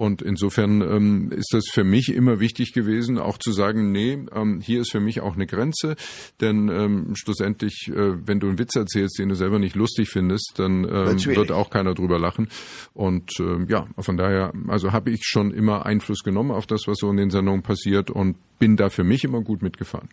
Und 0.02 0.24
insofern 0.24 0.82
ähm, 0.82 1.32
ist 1.32 1.54
das 1.54 1.66
für 1.72 1.84
mich 1.84 2.12
immer 2.12 2.40
wichtig 2.40 2.74
gewesen, 2.74 3.20
auch 3.20 3.38
zu 3.38 3.52
sagen, 3.52 3.92
nee, 3.92 4.18
ähm, 4.34 4.60
hier 4.60 4.82
ist 4.82 4.90
für 4.90 5.00
mich 5.00 5.22
auch 5.22 5.36
eine 5.36 5.46
Grenze, 5.46 5.96
denn 6.40 6.70
ähm, 6.70 7.14
schlussendlich, 7.14 7.88
äh, 7.94 8.16
wenn 8.26 8.40
du 8.40 8.48
einen 8.48 8.58
Witz 8.58 8.76
erzählst, 8.76 9.20
den 9.20 9.30
du 9.30 9.36
selber 9.36 9.60
nicht 9.60 9.76
lustig 9.76 10.10
findest, 10.10 10.54
dann 10.56 10.86
ähm, 10.86 11.24
wird 11.24 11.52
auch 11.52 11.70
keiner 11.70 11.94
drüber 11.94 12.18
lachen. 12.18 12.48
Und 12.96 13.30
ähm, 13.40 13.68
ja, 13.70 13.86
von 14.00 14.18
daher, 14.18 14.54
also 14.70 14.92
habe 14.92 15.12
ich 15.12 15.22
schon 15.24 15.52
immer 15.52 15.86
Einfluss 15.86 16.24
genommen 16.24 16.50
auf 16.50 16.66
das, 16.66 16.88
was 16.88 16.98
so 16.98 17.12
in 17.12 17.18
den 17.18 17.30
Sendungen 17.30 17.62
passiert 17.62 18.10
und 18.10 18.38
bin 18.58 18.78
da 18.78 18.90
für 18.90 19.04
mich 19.04 19.24
immer 19.24 19.42
gut 19.42 19.62
mitgefahren. 19.62 20.10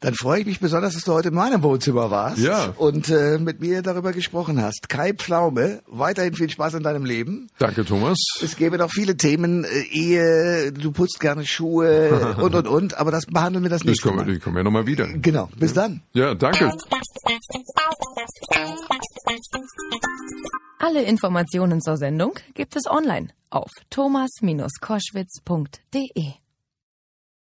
Dann 0.00 0.14
freue 0.14 0.40
ich 0.40 0.46
mich 0.46 0.60
besonders, 0.60 0.94
dass 0.94 1.02
du 1.02 1.12
heute 1.12 1.28
in 1.28 1.34
meinem 1.34 1.64
Wohnzimmer 1.64 2.08
warst 2.10 2.38
ja. 2.38 2.72
und 2.76 3.08
äh, 3.08 3.38
mit 3.38 3.60
mir 3.60 3.82
darüber 3.82 4.12
gesprochen 4.12 4.62
hast. 4.62 4.88
Kai 4.88 5.12
Pflaume, 5.12 5.82
weiterhin 5.88 6.34
viel 6.34 6.48
Spaß 6.48 6.74
in 6.74 6.84
deinem 6.84 7.04
Leben. 7.04 7.48
Danke, 7.58 7.84
Thomas. 7.84 8.16
Es 8.40 8.54
gäbe 8.56 8.78
noch 8.78 8.92
viele 8.92 9.16
Themen, 9.16 9.64
äh, 9.64 9.80
Ehe, 9.90 10.70
du 10.72 10.92
putzt 10.92 11.18
gerne 11.18 11.44
Schuhe 11.44 12.36
und 12.40 12.54
und 12.54 12.68
und, 12.68 12.96
aber 12.96 13.10
das 13.10 13.26
behandeln 13.26 13.64
wir 13.64 13.70
das 13.70 13.82
kommen, 14.00 14.18
Mal. 14.18 14.26
Die 14.26 14.38
kommen 14.38 14.56
ja 14.56 14.62
nochmal 14.62 14.86
wieder. 14.86 15.08
Genau, 15.08 15.48
bis 15.56 15.72
dann. 15.72 16.02
Ja, 16.12 16.36
danke. 16.36 16.70
Alle 20.78 21.02
Informationen 21.02 21.80
zur 21.80 21.96
Sendung 21.96 22.38
gibt 22.54 22.76
es 22.76 22.86
online 22.86 23.30
auf 23.50 23.72
thomas-koschwitz.de. 23.90 26.34